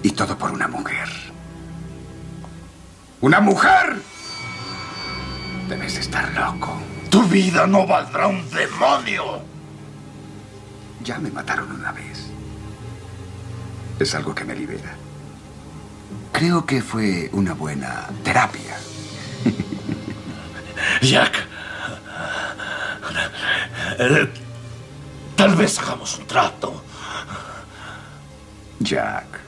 Y 0.03 0.11
todo 0.11 0.37
por 0.39 0.51
una 0.51 0.69
mujer. 0.69 1.09
¡Una 3.21 3.41
mujer! 3.41 3.97
Debes 5.69 5.95
de 5.95 6.01
estar 6.01 6.33
loco. 6.35 6.77
Tu 7.11 7.23
vida 7.25 7.67
no 7.67 7.87
valdrá 7.87 8.27
un 8.27 8.49
demonio. 8.51 9.54
Ya 11.05 11.19
me 11.19 11.31
mataron 11.31 11.71
una 11.71 11.93
vez. 11.93 12.31
Es 14.01 14.15
algo 14.15 14.35
que 14.35 14.45
me 14.45 14.57
libera. 14.57 14.97
Creo 16.33 16.65
que 16.65 16.81
fue 16.81 17.29
una 17.33 17.53
buena 17.53 18.09
terapia. 18.23 18.79
Jack. 21.03 21.47
Tal 25.37 25.55
vez 25.57 25.79
hagamos 25.79 26.19
un 26.19 26.27
trato. 26.27 26.83
Jack. 28.81 29.41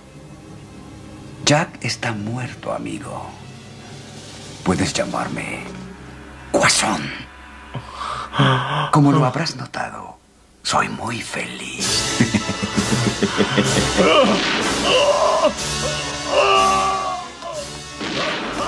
Jack 1.47 1.79
está 1.81 2.13
muerto, 2.13 2.75
amigo. 2.75 3.31
Puedes 4.63 4.93
llamarme 4.93 5.65
Guasón. 6.53 7.11
Como 8.93 9.13
lo 9.13 9.25
habrás 9.25 9.57
notado, 9.57 10.19
soy 10.77 10.89
muy 10.91 11.23
feliz. 11.23 12.13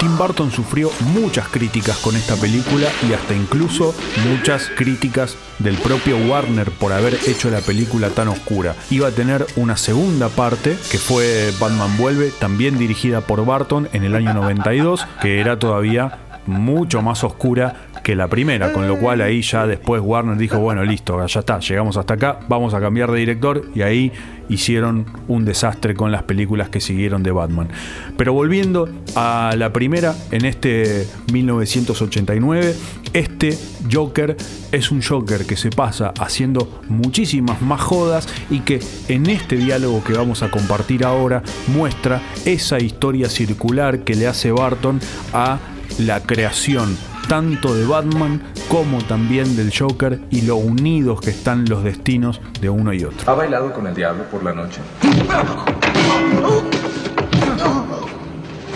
Tim 0.01 0.17
Burton 0.17 0.51
sufrió 0.51 0.91
muchas 1.13 1.49
críticas 1.49 1.99
con 1.99 2.17
esta 2.17 2.37
película 2.37 2.89
y 3.07 3.13
hasta 3.13 3.35
incluso 3.35 3.95
muchas 4.27 4.71
críticas 4.75 5.37
del 5.59 5.77
propio 5.77 6.17
Warner 6.17 6.71
por 6.71 6.95
haber 6.95 7.19
hecho 7.27 7.51
la 7.51 7.61
película 7.61 8.09
tan 8.09 8.29
oscura. 8.29 8.75
Iba 8.91 9.09
a 9.09 9.13
tener 9.13 9.47
una 9.57 9.77
segunda 9.77 10.31
parte 10.31 10.79
que 10.91 10.99
fue 10.99 11.53
Batman 11.61 11.95
Vuelve, 11.99 12.31
también 12.31 12.79
dirigida 12.79 13.21
por 13.21 13.45
Burton 13.45 13.89
en 13.93 14.05
el 14.05 14.15
año 14.15 14.33
92, 14.33 15.07
que 15.21 15.41
era 15.41 15.59
todavía 15.59 16.21
mucho 16.49 17.03
más 17.03 17.23
oscura 17.25 17.89
que 18.03 18.17
la 18.17 18.29
primera, 18.29 18.73
con 18.73 18.89
lo 18.89 18.99
cual 18.99 19.21
ahí 19.21 19.43
ya 19.43 19.67
después 19.67 20.01
Warner 20.03 20.37
dijo, 20.37 20.59
bueno, 20.59 20.85
listo, 20.85 21.25
ya 21.27 21.41
está, 21.41 21.61
llegamos 21.61 21.97
hasta 21.97 22.15
acá, 22.15 22.41
vamos 22.49 22.75
a 22.75 22.81
cambiar 22.81 23.13
de 23.13 23.19
director 23.19 23.63
y 23.75 23.83
ahí 23.83 24.13
hicieron 24.49 25.07
un 25.29 25.45
desastre 25.45 25.95
con 25.95 26.11
las 26.11 26.23
películas 26.23 26.69
que 26.69 26.81
siguieron 26.81 27.23
de 27.23 27.31
Batman. 27.31 27.69
Pero 28.17 28.33
volviendo 28.33 28.89
a 29.15 29.55
la 29.57 29.73
primera, 29.73 30.15
en 30.31 30.45
este 30.45 31.07
1989, 31.33 32.75
este 33.13 33.57
Joker 33.91 34.37
es 34.73 34.91
un 34.91 35.03
Joker 35.03 35.47
que 35.47 35.57
se 35.57 35.71
pasa 35.71 36.13
haciendo 36.19 36.81
muchísimas 36.89 37.63
más 37.63 37.81
jodas 37.81 38.29
y 38.51 38.61
que 38.61 38.81
en 39.09 39.29
este 39.29 39.57
diálogo 39.57 40.03
que 40.05 40.15
vamos 40.15 40.43
a 40.43 40.51
compartir 40.51 41.05
ahora 41.05 41.43
muestra 41.69 42.21
esa 42.45 42.79
historia 42.79 43.29
circular 43.29 44.01
que 44.01 44.15
le 44.15 44.27
hace 44.27 44.51
Barton 44.51 45.01
a 45.33 45.59
la 45.99 46.21
creación 46.21 46.97
tanto 47.29 47.75
de 47.75 47.87
Batman 47.87 48.43
como 48.69 48.99
también 49.05 49.55
del 49.55 49.73
Joker 49.77 50.19
y 50.31 50.43
lo 50.43 50.57
unidos 50.57 51.21
que 51.21 51.31
están 51.31 51.67
los 51.69 51.85
destinos 51.85 52.41
de 52.61 52.71
uno 52.71 52.93
y 52.93 53.05
otro. 53.05 53.31
¿Ha 53.31 53.35
bailado 53.35 53.73
con 53.73 53.87
el 53.87 53.95
diablo 53.95 54.25
por 54.25 54.43
la 54.43 54.53
noche? 54.53 54.81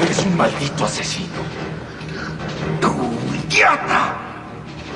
Eres 0.02 0.26
un 0.26 0.36
maldito 0.36 0.84
asesino. 0.84 1.28
¡Tú, 2.80 2.92
idiota! 3.46 4.16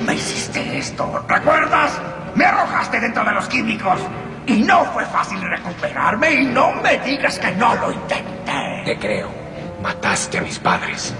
Me 0.05 0.13
hiciste 0.13 0.77
esto, 0.77 1.25
¿recuerdas? 1.27 1.99
Me 2.35 2.45
arrojaste 2.45 2.99
dentro 2.99 3.23
de 3.23 3.31
los 3.31 3.47
químicos. 3.47 3.99
Y 4.45 4.61
no 4.61 4.85
fue 4.93 5.03
fácil 5.05 5.41
recuperarme 5.41 6.41
y 6.41 6.45
no 6.45 6.71
me 6.81 6.99
digas 6.99 7.39
que 7.39 7.51
no 7.53 7.75
lo 7.75 7.91
intenté. 7.91 8.83
Te 8.85 8.97
creo. 8.97 9.29
Mataste 9.81 10.37
a 10.37 10.41
mis 10.41 10.59
padres. 10.59 11.13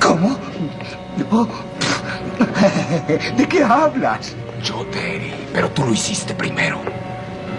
¿Cómo? 0.00 0.36
No. 1.30 1.48
¿De 3.36 3.48
qué 3.48 3.62
hablas? 3.62 4.34
Yo 4.62 4.84
te 4.86 5.16
herí, 5.16 5.32
pero 5.52 5.70
tú 5.70 5.84
lo 5.84 5.92
hiciste 5.92 6.34
primero. 6.34 6.80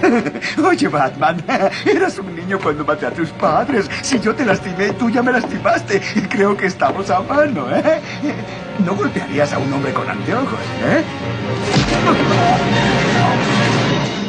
Oye, 0.67 0.87
Batman, 0.87 1.43
eras 1.85 2.17
un 2.17 2.35
niño 2.35 2.59
cuando 2.61 2.83
maté 2.83 3.05
a 3.05 3.11
tus 3.11 3.29
padres. 3.29 3.89
Si 4.01 4.19
yo 4.19 4.33
te 4.33 4.45
lastimé, 4.45 4.93
tú 4.93 5.09
ya 5.09 5.21
me 5.21 5.31
lastimaste. 5.31 6.01
Y 6.15 6.21
creo 6.21 6.57
que 6.57 6.65
estamos 6.65 7.09
a 7.09 7.21
mano, 7.21 7.67
¿eh? 7.75 8.01
No 8.85 8.95
golpearías 8.95 9.53
a 9.53 9.59
un 9.59 9.71
hombre 9.71 9.93
con 9.93 10.09
anteojos, 10.09 10.59
¿eh? 10.83 11.03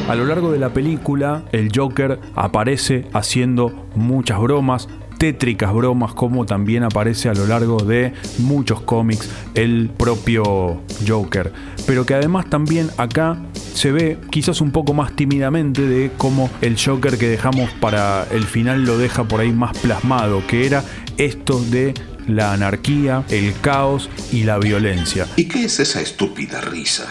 A 0.09 0.15
lo 0.15 0.25
largo 0.25 0.53
de 0.53 0.59
la 0.59 0.71
película, 0.71 1.45
el 1.53 1.71
Joker 1.75 2.21
aparece 2.35 3.07
haciendo 3.13 3.87
muchas 3.95 4.39
bromas, 4.41 4.89
tétricas 5.23 5.73
bromas, 5.73 6.15
como 6.15 6.47
también 6.47 6.83
aparece 6.83 7.29
a 7.29 7.33
lo 7.33 7.47
largo 7.47 7.77
de 7.77 8.13
muchos 8.39 8.81
cómics 8.81 9.29
el 9.55 9.89
propio 9.97 10.83
Joker. 11.07 11.53
Pero 11.87 12.05
que 12.05 12.15
además 12.15 12.51
también 12.51 12.91
acá 12.97 13.39
se 13.73 13.93
ve 13.93 14.19
quizás 14.33 14.61
un 14.61 14.73
poco 14.73 14.95
más 14.95 15.15
tímidamente 15.15 15.83
de 15.83 16.11
cómo 16.19 16.51
el 16.61 16.77
Joker 16.77 17.19
que 17.19 17.29
dejamos 17.29 17.71
para 17.71 18.27
el 18.33 18.43
final 18.43 18.85
lo 18.85 18.99
deja 18.99 19.23
por 19.23 19.39
ahí 19.39 19.53
más 19.53 19.79
plasmado, 19.79 20.45
que 20.49 20.67
era 20.67 20.83
esto 21.19 21.61
de 21.61 21.95
la 22.27 22.53
anarquía, 22.53 23.23
el 23.29 23.55
caos 23.61 24.11
y 24.33 24.43
la 24.43 24.59
violencia. 24.59 25.29
¿Y 25.37 25.45
qué 25.45 25.67
es 25.67 25.79
esa 25.79 26.01
estúpida 26.01 26.61
risa? 26.63 27.07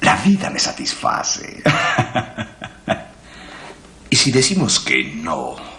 La 0.00 0.16
vida 0.16 0.50
me 0.50 0.58
satisface. 0.58 1.62
¿Y 4.10 4.16
si 4.16 4.32
decimos 4.32 4.80
que 4.80 5.04
no? 5.14 5.70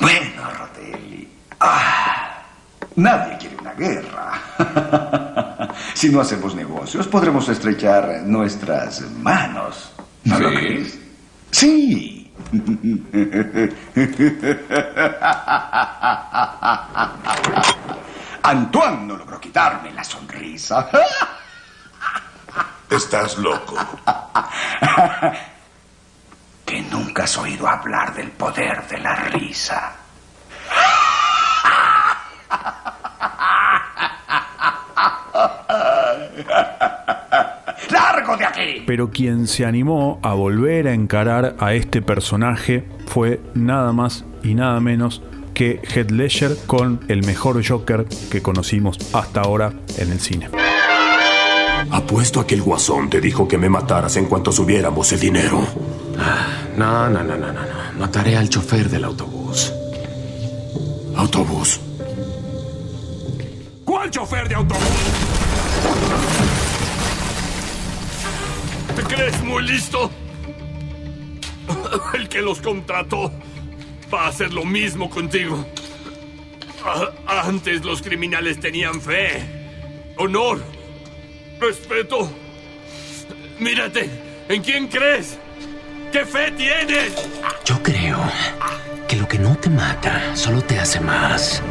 Bueno, 0.00 0.50
Rotelli. 0.50 1.28
Ah, 1.60 2.42
nadie 2.96 3.36
quiere 3.38 3.56
una 3.56 3.72
guerra. 3.74 4.40
si 5.94 6.10
no 6.10 6.20
hacemos 6.20 6.54
negocios, 6.54 7.08
podremos 7.08 7.48
estrechar 7.48 8.22
nuestras 8.24 9.00
manos. 9.00 9.92
¿No 10.24 10.38
lo 10.38 10.50
crees? 10.50 10.98
Sí. 11.50 12.32
Antoine 18.42 19.06
no 19.06 19.16
logró 19.16 19.40
quitarme 19.40 19.90
la 19.92 20.04
sonrisa. 20.04 20.88
Estás 22.90 23.36
loco. 23.36 23.76
que 26.64 26.80
nunca 26.82 27.24
has 27.24 27.36
oído 27.36 27.68
hablar 27.68 28.14
del 28.14 28.30
poder 28.30 28.86
de 28.88 28.98
la 28.98 29.14
risa. 29.16 29.92
¡Largo 37.90 38.36
de 38.36 38.44
aquí! 38.44 38.82
Pero 38.86 39.10
quien 39.10 39.46
se 39.46 39.64
animó 39.64 40.18
a 40.22 40.34
volver 40.34 40.88
a 40.88 40.94
encarar 40.94 41.56
a 41.58 41.74
este 41.74 42.02
personaje 42.02 42.84
fue 43.06 43.40
nada 43.54 43.92
más 43.92 44.24
y 44.42 44.54
nada 44.54 44.80
menos 44.80 45.22
que 45.54 45.80
Heath 45.82 46.10
Ledger 46.10 46.56
con 46.66 47.00
el 47.08 47.24
mejor 47.24 47.66
Joker 47.66 48.06
que 48.30 48.42
conocimos 48.42 48.98
hasta 49.12 49.40
ahora 49.40 49.72
en 49.96 50.12
el 50.12 50.20
cine. 50.20 50.48
Apuesto 51.90 52.40
a 52.40 52.46
que 52.46 52.54
el 52.54 52.62
guasón 52.62 53.08
te 53.10 53.20
dijo 53.20 53.48
que 53.48 53.58
me 53.58 53.68
mataras 53.68 54.16
en 54.16 54.26
cuanto 54.26 54.52
subiéramos 54.52 55.10
el 55.12 55.20
dinero. 55.20 55.60
No, 56.76 57.08
no, 57.08 57.22
no, 57.24 57.36
no, 57.36 57.36
no, 57.36 57.52
no. 57.52 57.98
Mataré 57.98 58.36
al 58.36 58.48
chofer 58.48 58.88
del 58.88 59.04
autobús. 59.04 59.72
¿Autobús? 61.16 61.80
¿Cuál 64.08 64.26
chofer 64.26 64.48
de 64.48 64.54
autobús? 64.54 64.82
¿Te 68.96 69.02
crees 69.02 69.42
muy 69.42 69.62
listo? 69.64 70.10
El 72.14 72.26
que 72.26 72.40
los 72.40 72.62
contrató 72.62 73.30
va 74.12 74.24
a 74.24 74.28
hacer 74.28 74.54
lo 74.54 74.64
mismo 74.64 75.10
contigo. 75.10 75.62
Antes 77.26 77.84
los 77.84 78.00
criminales 78.00 78.58
tenían 78.58 78.98
fe, 78.98 79.42
honor, 80.16 80.64
respeto. 81.60 82.32
Mírate, 83.58 84.08
¿en 84.48 84.62
quién 84.62 84.88
crees? 84.88 85.36
¿Qué 86.10 86.24
fe 86.24 86.50
tienes? 86.52 87.12
Yo 87.62 87.82
creo 87.82 88.18
que 89.06 89.16
lo 89.16 89.28
que 89.28 89.38
no 89.38 89.54
te 89.58 89.68
mata 89.68 90.34
solo 90.34 90.62
te 90.62 90.78
hace 90.78 90.98
más 90.98 91.62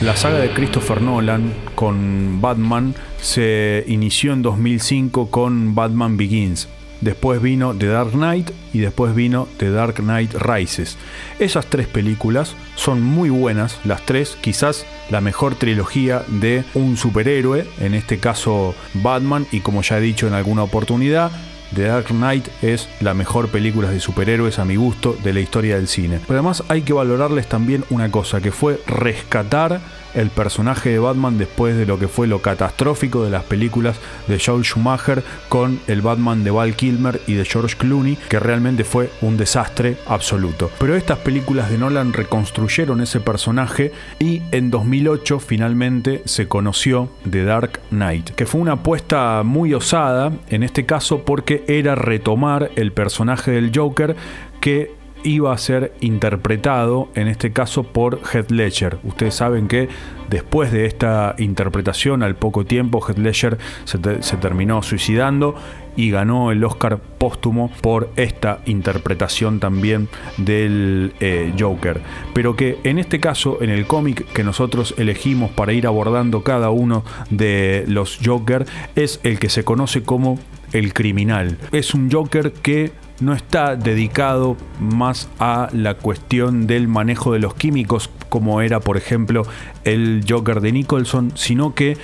La 0.00 0.16
saga 0.16 0.38
de 0.38 0.50
Christopher 0.54 1.02
Nolan 1.02 1.52
con 1.74 2.40
Batman 2.40 2.94
se 3.20 3.84
inició 3.86 4.32
en 4.32 4.40
2005 4.40 5.30
con 5.30 5.74
Batman 5.74 6.16
Begins. 6.16 6.68
Después 7.02 7.42
vino 7.42 7.74
The 7.74 7.88
Dark 7.88 8.12
Knight 8.12 8.52
y 8.72 8.78
después 8.78 9.14
vino 9.14 9.46
The 9.58 9.70
Dark 9.70 9.96
Knight 9.96 10.32
Rises. 10.32 10.96
Esas 11.38 11.66
tres 11.66 11.86
películas 11.86 12.54
son 12.76 13.02
muy 13.02 13.28
buenas, 13.28 13.78
las 13.84 14.06
tres, 14.06 14.38
quizás 14.40 14.86
la 15.10 15.20
mejor 15.20 15.54
trilogía 15.56 16.22
de 16.28 16.64
un 16.72 16.96
superhéroe, 16.96 17.66
en 17.80 17.92
este 17.92 18.18
caso 18.18 18.74
Batman, 18.94 19.46
y 19.52 19.60
como 19.60 19.82
ya 19.82 19.98
he 19.98 20.00
dicho 20.00 20.26
en 20.26 20.32
alguna 20.32 20.62
oportunidad, 20.62 21.30
The 21.74 21.84
Dark 21.84 22.06
Knight 22.08 22.48
es 22.62 22.88
la 23.00 23.14
mejor 23.14 23.48
película 23.48 23.90
de 23.90 24.00
superhéroes 24.00 24.58
a 24.58 24.64
mi 24.64 24.76
gusto 24.76 25.16
de 25.24 25.32
la 25.32 25.40
historia 25.40 25.76
del 25.76 25.88
cine. 25.88 26.20
Pero 26.26 26.38
además 26.38 26.62
hay 26.68 26.82
que 26.82 26.92
valorarles 26.92 27.48
también 27.48 27.84
una 27.90 28.10
cosa, 28.10 28.40
que 28.40 28.52
fue 28.52 28.80
rescatar 28.86 29.80
el 30.14 30.30
personaje 30.30 30.90
de 30.90 30.98
Batman 30.98 31.38
después 31.38 31.76
de 31.76 31.86
lo 31.86 31.98
que 31.98 32.08
fue 32.08 32.26
lo 32.26 32.40
catastrófico 32.40 33.24
de 33.24 33.30
las 33.30 33.44
películas 33.44 33.96
de 34.28 34.38
Joel 34.38 34.64
Schumacher 34.64 35.22
con 35.48 35.80
el 35.86 36.02
Batman 36.02 36.44
de 36.44 36.50
Val 36.50 36.74
Kilmer 36.74 37.20
y 37.26 37.34
de 37.34 37.44
George 37.44 37.76
Clooney, 37.76 38.16
que 38.28 38.40
realmente 38.40 38.84
fue 38.84 39.10
un 39.20 39.36
desastre 39.36 39.96
absoluto. 40.06 40.70
Pero 40.78 40.96
estas 40.96 41.18
películas 41.18 41.70
de 41.70 41.78
Nolan 41.78 42.12
reconstruyeron 42.12 43.00
ese 43.00 43.20
personaje 43.20 43.92
y 44.18 44.42
en 44.52 44.70
2008 44.70 45.40
finalmente 45.40 46.22
se 46.24 46.48
conoció 46.48 47.10
The 47.28 47.44
Dark 47.44 47.80
Knight, 47.90 48.30
que 48.30 48.46
fue 48.46 48.60
una 48.60 48.72
apuesta 48.72 49.42
muy 49.44 49.74
osada 49.74 50.32
en 50.48 50.62
este 50.62 50.86
caso 50.86 51.24
porque 51.24 51.64
era 51.66 51.94
retomar 51.94 52.70
el 52.76 52.92
personaje 52.92 53.50
del 53.50 53.70
Joker 53.74 54.16
que 54.60 55.03
iba 55.24 55.52
a 55.52 55.58
ser 55.58 55.92
interpretado 56.00 57.08
en 57.14 57.28
este 57.28 57.52
caso 57.52 57.82
por 57.82 58.20
Heath 58.32 58.50
Ledger. 58.50 58.98
Ustedes 59.02 59.34
saben 59.34 59.66
que 59.68 59.88
después 60.30 60.70
de 60.70 60.86
esta 60.86 61.34
interpretación, 61.38 62.22
al 62.22 62.36
poco 62.36 62.64
tiempo, 62.64 63.00
Heath 63.06 63.18
Ledger 63.18 63.58
se, 63.84 63.98
te- 63.98 64.22
se 64.22 64.36
terminó 64.36 64.82
suicidando 64.82 65.54
y 65.96 66.10
ganó 66.10 66.50
el 66.50 66.64
Oscar 66.64 66.98
póstumo 66.98 67.70
por 67.80 68.10
esta 68.16 68.58
interpretación 68.66 69.60
también 69.60 70.08
del 70.38 71.12
eh, 71.20 71.52
Joker. 71.58 72.00
Pero 72.32 72.56
que 72.56 72.78
en 72.84 72.98
este 72.98 73.20
caso, 73.20 73.58
en 73.62 73.70
el 73.70 73.86
cómic 73.86 74.26
que 74.32 74.42
nosotros 74.44 74.94
elegimos 74.98 75.50
para 75.52 75.72
ir 75.72 75.86
abordando 75.86 76.42
cada 76.42 76.70
uno 76.70 77.04
de 77.30 77.84
los 77.86 78.18
Joker, 78.24 78.66
es 78.96 79.20
el 79.22 79.38
que 79.38 79.48
se 79.48 79.62
conoce 79.64 80.02
como 80.02 80.38
el 80.72 80.92
criminal. 80.92 81.58
Es 81.70 81.94
un 81.94 82.10
Joker 82.10 82.52
que 82.52 82.90
no 83.20 83.32
está 83.32 83.76
dedicado 83.76 84.56
más 84.80 85.28
a 85.38 85.68
la 85.72 85.94
cuestión 85.94 86.66
del 86.66 86.88
manejo 86.88 87.32
de 87.32 87.38
los 87.38 87.54
químicos, 87.54 88.10
como 88.28 88.60
era 88.60 88.80
por 88.80 88.96
ejemplo 88.96 89.42
el 89.84 90.24
Joker 90.28 90.60
de 90.60 90.72
Nicholson, 90.72 91.32
sino 91.36 91.74
que 91.74 91.96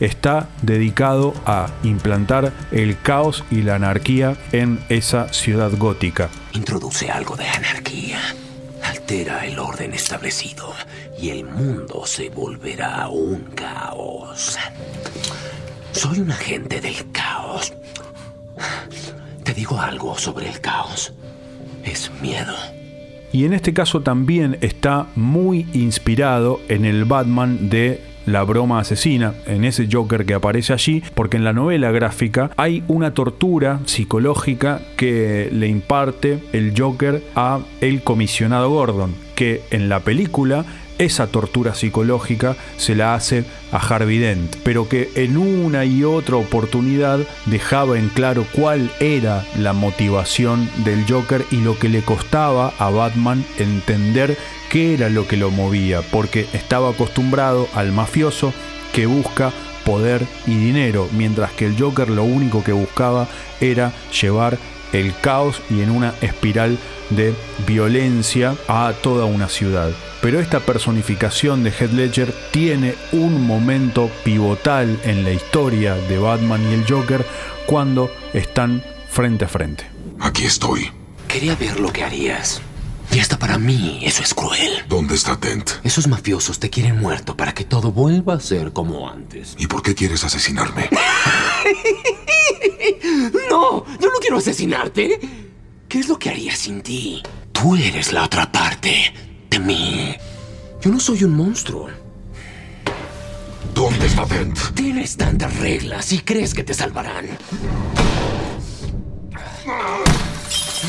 está 0.00 0.48
dedicado 0.62 1.34
a 1.46 1.68
implantar 1.82 2.52
el 2.70 3.00
caos 3.00 3.44
y 3.50 3.62
la 3.62 3.76
anarquía 3.76 4.36
en 4.52 4.80
esa 4.88 5.32
ciudad 5.32 5.72
gótica. 5.76 6.28
Introduce 6.52 7.10
algo 7.10 7.36
de 7.36 7.46
anarquía. 7.46 8.20
Altera 8.82 9.44
el 9.44 9.58
orden 9.58 9.92
establecido 9.92 10.72
y 11.20 11.30
el 11.30 11.44
mundo 11.44 12.06
se 12.06 12.30
volverá 12.30 13.08
un 13.08 13.40
caos. 13.54 14.56
Soy 15.92 16.20
un 16.20 16.30
agente 16.30 16.80
del 16.80 17.10
caos. 17.10 17.72
Te 19.48 19.54
digo 19.54 19.80
algo 19.80 20.18
sobre 20.18 20.46
el 20.46 20.60
caos. 20.60 21.14
Es 21.82 22.12
miedo. 22.20 22.52
Y 23.32 23.46
en 23.46 23.54
este 23.54 23.72
caso 23.72 24.02
también 24.02 24.58
está 24.60 25.06
muy 25.16 25.66
inspirado 25.72 26.60
en 26.68 26.84
el 26.84 27.06
Batman 27.06 27.70
de 27.70 28.02
la 28.26 28.42
broma 28.42 28.78
asesina, 28.78 29.32
en 29.46 29.64
ese 29.64 29.88
Joker 29.90 30.26
que 30.26 30.34
aparece 30.34 30.74
allí, 30.74 31.02
porque 31.14 31.38
en 31.38 31.44
la 31.44 31.54
novela 31.54 31.90
gráfica 31.92 32.50
hay 32.58 32.84
una 32.88 33.14
tortura 33.14 33.80
psicológica 33.86 34.82
que 34.98 35.48
le 35.50 35.68
imparte 35.68 36.44
el 36.52 36.74
Joker 36.76 37.22
a 37.34 37.60
el 37.80 38.02
comisionado 38.02 38.68
Gordon, 38.68 39.14
que 39.34 39.62
en 39.70 39.88
la 39.88 40.00
película 40.00 40.66
esa 40.98 41.28
tortura 41.28 41.74
psicológica 41.74 42.56
se 42.76 42.94
la 42.94 43.14
hace 43.14 43.44
a 43.72 43.78
Harvey 43.78 44.18
Dent, 44.18 44.56
pero 44.64 44.88
que 44.88 45.10
en 45.14 45.36
una 45.36 45.84
y 45.84 46.04
otra 46.04 46.36
oportunidad 46.36 47.20
dejaba 47.46 47.98
en 47.98 48.08
claro 48.08 48.46
cuál 48.52 48.90
era 49.00 49.44
la 49.56 49.72
motivación 49.72 50.68
del 50.84 51.04
Joker 51.08 51.44
y 51.50 51.56
lo 51.56 51.78
que 51.78 51.88
le 51.88 52.02
costaba 52.02 52.72
a 52.78 52.90
Batman 52.90 53.44
entender 53.58 54.36
qué 54.70 54.94
era 54.94 55.08
lo 55.08 55.26
que 55.26 55.36
lo 55.36 55.50
movía, 55.50 56.02
porque 56.02 56.46
estaba 56.52 56.90
acostumbrado 56.90 57.68
al 57.74 57.92
mafioso 57.92 58.52
que 58.92 59.06
busca 59.06 59.52
poder 59.84 60.26
y 60.46 60.56
dinero, 60.56 61.08
mientras 61.12 61.52
que 61.52 61.66
el 61.66 61.80
Joker 61.80 62.10
lo 62.10 62.24
único 62.24 62.62
que 62.62 62.72
buscaba 62.72 63.28
era 63.60 63.92
llevar 64.20 64.58
el 64.92 65.14
caos 65.20 65.62
y 65.70 65.80
en 65.80 65.90
una 65.90 66.14
espiral 66.20 66.78
de 67.10 67.34
violencia 67.66 68.54
a 68.68 68.92
toda 69.02 69.24
una 69.24 69.48
ciudad. 69.48 69.90
Pero 70.20 70.40
esta 70.40 70.60
personificación 70.60 71.62
de 71.62 71.70
Heath 71.70 71.92
Ledger 71.92 72.34
tiene 72.50 72.96
un 73.12 73.46
momento 73.46 74.10
pivotal 74.24 74.98
en 75.04 75.22
la 75.22 75.30
historia 75.30 75.94
de 75.94 76.18
Batman 76.18 76.60
y 76.68 76.74
el 76.74 76.84
Joker 76.88 77.24
cuando 77.66 78.10
están 78.32 78.82
frente 79.08 79.44
a 79.44 79.48
frente. 79.48 79.88
Aquí 80.18 80.44
estoy. 80.44 80.90
Quería 81.28 81.54
ver 81.54 81.78
lo 81.78 81.92
que 81.92 82.02
harías. 82.02 82.60
Y 83.12 83.20
hasta 83.20 83.38
para 83.38 83.58
mí 83.58 84.00
eso 84.02 84.22
es 84.22 84.34
cruel. 84.34 84.84
¿Dónde 84.88 85.14
está 85.14 85.36
Dent? 85.36 85.70
Esos 85.84 86.08
mafiosos 86.08 86.58
te 86.58 86.68
quieren 86.68 86.98
muerto 86.98 87.36
para 87.36 87.54
que 87.54 87.64
todo 87.64 87.92
vuelva 87.92 88.34
a 88.34 88.40
ser 88.40 88.72
como 88.72 89.08
antes. 89.08 89.54
¿Y 89.58 89.68
por 89.68 89.82
qué 89.82 89.94
quieres 89.94 90.24
asesinarme? 90.24 90.90
no, 93.50 93.84
yo 94.00 94.06
no 94.06 94.18
quiero 94.20 94.38
asesinarte. 94.38 95.20
¿Qué 95.88 96.00
es 96.00 96.08
lo 96.08 96.18
que 96.18 96.30
haría 96.30 96.56
sin 96.56 96.82
ti? 96.82 97.22
Tú 97.52 97.76
eres 97.76 98.12
la 98.12 98.24
otra 98.24 98.50
parte 98.52 99.12
de 99.50 99.58
mí. 99.58 100.16
Yo 100.80 100.90
no 100.90 101.00
soy 101.00 101.24
un 101.24 101.36
monstruo. 101.36 101.88
¿Dónde 103.74 104.06
está 104.06 104.24
Dent? 104.26 104.58
Tienes 104.74 105.16
tantas 105.16 105.56
reglas 105.58 106.12
y 106.12 106.18
crees 106.20 106.54
que 106.54 106.64
te 106.64 106.74
salvarán. 106.74 107.26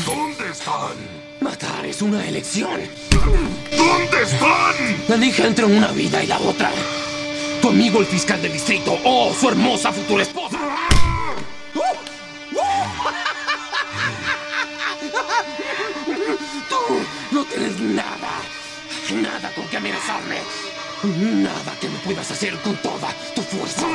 ¿Dónde 0.06 0.50
están? 0.50 0.96
Matar 1.40 1.86
es 1.86 2.02
una 2.02 2.26
elección. 2.26 2.80
¿Dónde 3.10 4.22
están? 4.22 4.74
Elige 5.08 5.46
entre 5.46 5.64
una 5.64 5.88
vida 5.92 6.22
y 6.22 6.26
la 6.26 6.38
otra. 6.40 6.70
Tu 7.62 7.68
amigo 7.68 8.00
el 8.00 8.06
fiscal 8.06 8.40
del 8.42 8.52
distrito 8.52 8.98
o 9.04 9.32
su 9.34 9.48
hermosa 9.48 9.92
futura 9.92 10.22
esposa. 10.22 10.58
Tú 16.68 16.76
no 17.32 17.44
tienes 17.44 17.78
nada, 17.80 18.19
nada 19.12 19.50
con 19.54 19.66
que 19.66 19.76
amenazarme. 19.76 20.36
Nada 21.42 21.72
que 21.80 21.88
me 21.88 21.98
puedas 21.98 22.30
hacer 22.30 22.54
con 22.56 22.76
toda 22.76 23.08
tu 23.34 23.42
fuerza. 23.42 23.86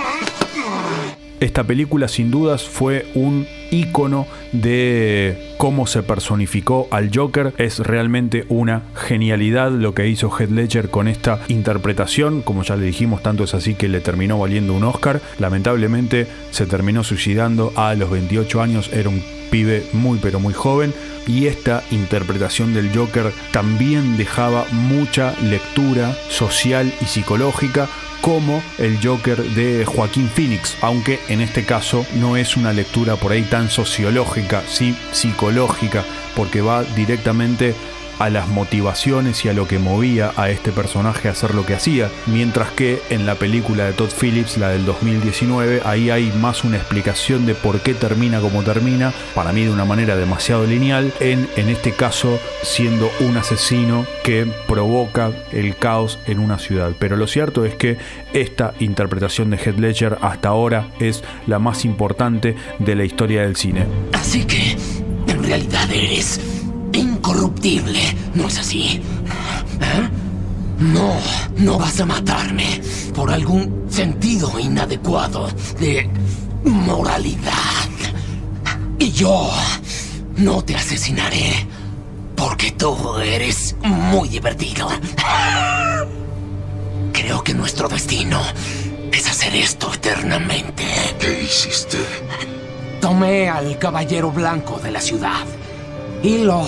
Esta 1.39 1.63
película 1.65 2.07
sin 2.07 2.31
dudas 2.31 2.63
fue 2.63 3.07
un 3.13 3.45
ícono 3.69 4.25
de 4.53 5.53
cómo 5.57 5.85
se 5.85 6.01
personificó 6.01 6.87
al 6.91 7.11
Joker. 7.13 7.53
Es 7.57 7.79
realmente 7.79 8.45
una 8.47 8.83
genialidad 8.95 9.69
lo 9.69 9.93
que 9.93 10.07
hizo 10.07 10.31
Heath 10.31 10.49
Ledger 10.49 10.89
con 10.89 11.07
esta 11.07 11.39
interpretación. 11.49 12.41
Como 12.41 12.63
ya 12.63 12.77
le 12.77 12.85
dijimos, 12.85 13.21
tanto 13.21 13.43
es 13.43 13.53
así 13.53 13.75
que 13.75 13.89
le 13.89 13.99
terminó 13.99 14.39
valiendo 14.39 14.73
un 14.73 14.85
Oscar. 14.85 15.21
Lamentablemente 15.37 16.25
se 16.51 16.65
terminó 16.65 17.03
suicidando 17.03 17.73
a 17.75 17.93
los 17.95 18.09
28 18.09 18.61
años. 18.61 18.89
Era 18.93 19.09
un 19.09 19.21
pibe 19.49 19.85
muy 19.93 20.19
pero 20.21 20.39
muy 20.39 20.53
joven 20.53 20.93
y 21.27 21.47
esta 21.47 21.83
interpretación 21.91 22.73
del 22.73 22.95
Joker 22.95 23.31
también 23.51 24.17
dejaba 24.17 24.65
mucha 24.71 25.33
lectura 25.41 26.15
social 26.29 26.93
y 27.01 27.05
psicológica 27.05 27.87
como 28.21 28.63
el 28.79 28.97
Joker 29.03 29.37
de 29.51 29.85
Joaquín 29.85 30.27
Phoenix, 30.29 30.75
aunque 30.81 31.19
en 31.29 31.41
este 31.41 31.63
caso 31.63 32.05
no 32.15 32.37
es 32.37 32.57
una 32.57 32.73
lectura 32.73 33.17
por 33.17 33.31
ahí 33.31 33.43
tan 33.43 33.69
sociológica, 33.69 34.63
sí 34.67 34.95
psicológica, 35.11 36.03
porque 36.35 36.61
va 36.61 36.83
directamente 36.83 37.75
a 38.19 38.29
las 38.29 38.47
motivaciones 38.47 39.43
y 39.45 39.49
a 39.49 39.53
lo 39.53 39.67
que 39.67 39.79
movía 39.79 40.31
a 40.35 40.49
este 40.49 40.71
personaje 40.71 41.27
a 41.27 41.31
hacer 41.31 41.55
lo 41.55 41.65
que 41.65 41.75
hacía, 41.75 42.09
mientras 42.27 42.69
que 42.71 43.01
en 43.09 43.25
la 43.25 43.35
película 43.35 43.85
de 43.85 43.93
Todd 43.93 44.11
Phillips, 44.19 44.57
la 44.57 44.69
del 44.69 44.85
2019, 44.85 45.81
ahí 45.85 46.09
hay 46.09 46.31
más 46.39 46.63
una 46.63 46.77
explicación 46.77 47.45
de 47.45 47.55
por 47.55 47.79
qué 47.81 47.93
termina 47.93 48.39
como 48.39 48.63
termina, 48.63 49.13
para 49.33 49.51
mí 49.51 49.63
de 49.63 49.71
una 49.71 49.85
manera 49.85 50.15
demasiado 50.15 50.65
lineal, 50.65 51.13
en, 51.19 51.47
en 51.55 51.69
este 51.69 51.91
caso 51.91 52.39
siendo 52.63 53.09
un 53.19 53.37
asesino 53.37 54.05
que 54.23 54.47
provoca 54.67 55.31
el 55.51 55.75
caos 55.75 56.19
en 56.25 56.39
una 56.39 56.59
ciudad. 56.59 56.91
Pero 56.99 57.15
lo 57.15 57.27
cierto 57.27 57.65
es 57.65 57.75
que 57.75 57.97
esta 58.33 58.73
interpretación 58.79 59.49
de 59.49 59.57
Heath 59.57 59.79
Ledger 59.79 60.17
hasta 60.21 60.49
ahora 60.49 60.89
es 60.99 61.23
la 61.47 61.59
más 61.59 61.85
importante 61.85 62.55
de 62.79 62.95
la 62.95 63.05
historia 63.05 63.41
del 63.41 63.55
cine. 63.55 63.85
Así 64.13 64.45
que, 64.45 64.77
en 65.27 65.43
realidad 65.43 65.89
eres 65.91 66.54
incorruptible, 67.35 67.99
¿no 68.33 68.47
es 68.47 68.59
así? 68.59 69.01
¿Eh? 69.81 70.09
No, 70.79 71.15
no 71.57 71.77
vas 71.77 71.99
a 71.99 72.05
matarme 72.05 72.81
por 73.13 73.31
algún 73.31 73.85
sentido 73.89 74.57
inadecuado 74.59 75.49
de 75.79 76.09
moralidad. 76.63 77.51
Y 78.99 79.11
yo 79.11 79.51
no 80.37 80.63
te 80.63 80.75
asesinaré 80.75 81.67
porque 82.35 82.71
tú 82.71 83.17
eres 83.19 83.75
muy 83.83 84.29
divertido. 84.29 84.87
Creo 87.11 87.43
que 87.43 87.53
nuestro 87.53 87.87
destino 87.89 88.41
es 89.11 89.27
hacer 89.27 89.55
esto 89.55 89.93
eternamente. 89.93 90.83
¿Qué 91.19 91.43
hiciste? 91.43 91.97
Tomé 93.01 93.49
al 93.49 93.77
caballero 93.77 94.31
blanco 94.31 94.79
de 94.79 94.91
la 94.91 95.01
ciudad 95.01 95.45
y 96.23 96.39
lo 96.39 96.65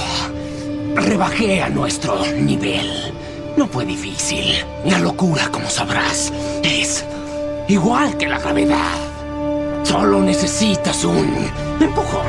rebajé 1.01 1.61
a 1.61 1.69
nuestro 1.69 2.25
nivel. 2.33 3.13
No 3.55 3.67
fue 3.67 3.85
difícil. 3.85 4.65
La 4.85 4.99
locura, 4.99 5.49
como 5.51 5.69
sabrás, 5.69 6.33
es 6.63 7.05
igual 7.67 8.17
que 8.17 8.27
la 8.27 8.39
gravedad. 8.39 8.93
Solo 9.83 10.21
necesitas 10.21 11.03
un 11.05 11.49
empujón. 11.79 12.27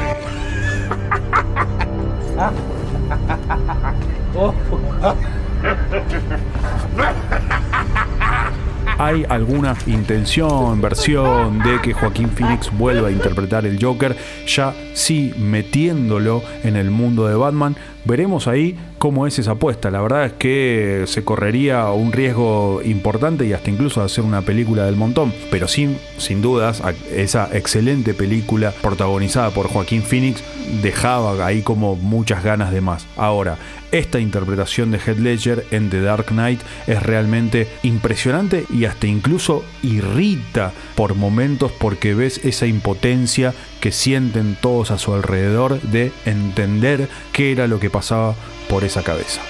hay 8.99 9.25
alguna 9.29 9.77
intención, 9.87 10.81
versión 10.81 11.61
de 11.61 11.81
que 11.81 11.95
Joaquín 11.95 12.31
Phoenix 12.31 12.71
vuelva 12.77 13.09
a 13.09 13.11
interpretar 13.13 13.65
el 13.65 13.83
Joker, 13.83 14.17
ya 14.47 14.75
sí 14.93 15.33
metiéndolo 15.39 16.43
en 16.65 16.77
el 16.77 16.91
mundo 16.91 17.27
de 17.29 17.37
Batman. 17.37 17.77
Veremos 18.09 18.49
ahí 18.49 18.75
cómo 18.97 19.27
es 19.27 19.39
esa 19.39 19.51
apuesta. 19.51 19.91
La 19.91 20.01
verdad 20.01 20.25
es 20.25 20.33
que 20.33 21.05
se 21.07 21.25
correría 21.25 21.91
un 21.91 22.11
riesgo 22.11 22.81
importante 22.83 23.45
y 23.45 23.53
hasta 23.53 23.69
incluso 23.69 24.01
hacer 24.01 24.25
una 24.25 24.41
película 24.41 24.87
del 24.87 24.97
montón. 24.97 25.31
Pero 25.51 25.69
sin, 25.69 25.99
sin 26.17 26.41
dudas, 26.41 26.83
esa 27.15 27.51
excelente 27.55 28.15
película 28.15 28.73
protagonizada 28.81 29.51
por 29.51 29.69
Joaquín 29.69 30.03
Phoenix 30.03 30.43
dejaba 30.83 31.45
ahí 31.45 31.61
como 31.61 31.97
muchas 31.97 32.43
ganas 32.43 32.71
de 32.71 32.81
más. 32.81 33.07
Ahora, 33.19 33.59
esta 33.93 34.21
interpretación 34.21 34.91
de 34.91 34.99
Heath 34.99 35.19
Ledger 35.19 35.67
en 35.71 35.91
The 35.91 36.01
Dark 36.01 36.27
Knight 36.29 36.61
es 36.87 37.03
realmente 37.03 37.69
impresionante 37.83 38.65
y 38.71 38.87
hasta 38.87 39.07
incluso 39.07 39.65
irrita 39.83 40.73
por 40.95 41.15
momentos 41.15 41.73
porque 41.73 42.15
ves 42.15 42.43
esa 42.45 42.67
impotencia 42.67 43.55
que 43.81 43.93
sienten 43.93 44.57
todos 44.61 44.91
a 44.91 44.99
su 44.99 45.15
alrededor 45.15 45.81
de 45.81 46.13
entender 46.25 47.09
qué 47.33 47.53
era 47.53 47.67
lo 47.67 47.81
que 47.81 47.91
pasaba 47.91 48.35
por 48.69 48.85
esa 48.85 49.03
cabeza. 49.03 49.41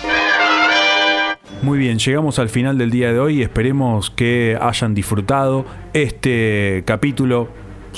Muy 1.62 1.78
bien, 1.78 1.98
llegamos 1.98 2.38
al 2.38 2.48
final 2.48 2.78
del 2.78 2.90
día 2.90 3.12
de 3.12 3.18
hoy. 3.18 3.42
Esperemos 3.42 4.10
que 4.10 4.56
hayan 4.60 4.94
disfrutado 4.94 5.64
este 5.92 6.84
capítulo 6.86 7.48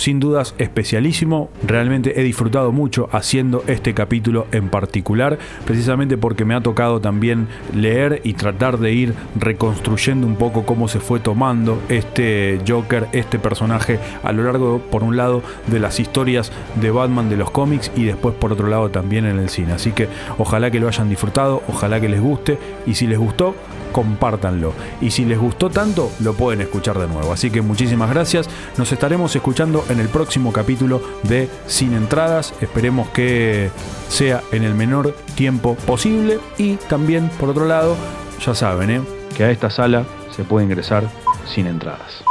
sin 0.00 0.18
dudas 0.18 0.54
especialísimo. 0.56 1.50
Realmente 1.62 2.18
he 2.18 2.24
disfrutado 2.24 2.72
mucho 2.72 3.10
haciendo 3.12 3.62
este 3.66 3.92
capítulo 3.92 4.46
en 4.50 4.70
particular, 4.70 5.38
precisamente 5.66 6.16
porque 6.16 6.46
me 6.46 6.54
ha 6.54 6.62
tocado 6.62 7.00
también 7.00 7.48
leer 7.74 8.22
y 8.24 8.32
tratar 8.32 8.78
de 8.78 8.92
ir 8.92 9.14
reconstruyendo 9.38 10.26
un 10.26 10.36
poco 10.36 10.64
cómo 10.64 10.88
se 10.88 11.00
fue 11.00 11.20
tomando 11.20 11.78
este 11.90 12.60
Joker, 12.66 13.08
este 13.12 13.38
personaje 13.38 13.98
a 14.22 14.32
lo 14.32 14.44
largo, 14.44 14.80
por 14.90 15.02
un 15.02 15.18
lado, 15.18 15.42
de 15.66 15.80
las 15.80 16.00
historias 16.00 16.50
de 16.80 16.90
Batman 16.90 17.28
de 17.28 17.36
los 17.36 17.50
cómics 17.50 17.92
y 17.94 18.04
después 18.04 18.34
por 18.34 18.52
otro 18.52 18.68
lado 18.68 18.88
también 18.88 19.26
en 19.26 19.38
el 19.38 19.50
cine. 19.50 19.72
Así 19.72 19.92
que 19.92 20.08
ojalá 20.38 20.70
que 20.70 20.80
lo 20.80 20.88
hayan 20.88 21.10
disfrutado, 21.10 21.62
ojalá 21.68 22.00
que 22.00 22.08
les 22.08 22.22
guste 22.22 22.58
y 22.86 22.94
si 22.94 23.06
les 23.06 23.18
gustó, 23.18 23.54
compártanlo. 23.92 24.72
Y 25.00 25.10
si 25.10 25.24
les 25.24 25.38
gustó 25.38 25.70
tanto, 25.70 26.10
lo 26.20 26.34
pueden 26.34 26.60
escuchar 26.60 26.98
de 26.98 27.06
nuevo. 27.06 27.32
Así 27.32 27.50
que 27.50 27.62
muchísimas 27.62 28.10
gracias. 28.10 28.48
Nos 28.76 28.92
estaremos 28.92 29.34
escuchando 29.34 29.84
en 29.88 30.00
el 30.00 30.08
próximo 30.08 30.52
capítulo 30.52 31.02
de 31.22 31.48
Sin 31.66 31.92
Entradas. 31.92 32.54
Esperemos 32.60 33.08
que 33.10 33.70
sea 34.08 34.42
en 34.52 34.64
el 34.64 34.74
menor 34.74 35.14
tiempo 35.34 35.74
posible. 35.74 36.38
Y 36.58 36.76
también, 36.76 37.30
por 37.38 37.50
otro 37.50 37.66
lado, 37.66 37.96
ya 38.44 38.54
saben, 38.54 38.90
¿eh? 38.90 39.02
que 39.36 39.44
a 39.44 39.50
esta 39.50 39.70
sala 39.70 40.04
se 40.34 40.44
puede 40.44 40.64
ingresar 40.66 41.08
sin 41.46 41.66
entradas. 41.66 42.22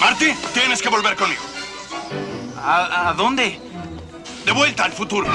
Marty, 0.00 0.32
tienes 0.52 0.82
que 0.82 0.88
volver 0.88 1.16
conmigo. 1.16 1.51
¿A, 2.64 3.12
dónde? 3.16 3.58
De 4.46 4.52
vuelta 4.52 4.84
al 4.84 4.92
futuro. 4.92 5.28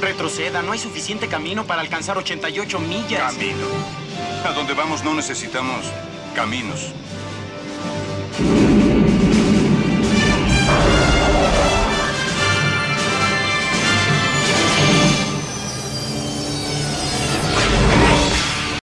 Retroceda, 0.00 0.62
no 0.62 0.72
hay 0.72 0.78
suficiente 0.78 1.26
camino 1.26 1.64
para 1.64 1.80
alcanzar 1.80 2.18
88 2.18 2.78
millas. 2.80 3.32
Camino. 3.32 3.66
A 4.44 4.52
donde 4.52 4.74
vamos 4.74 5.02
no 5.04 5.14
necesitamos 5.14 5.86
caminos. 6.34 6.92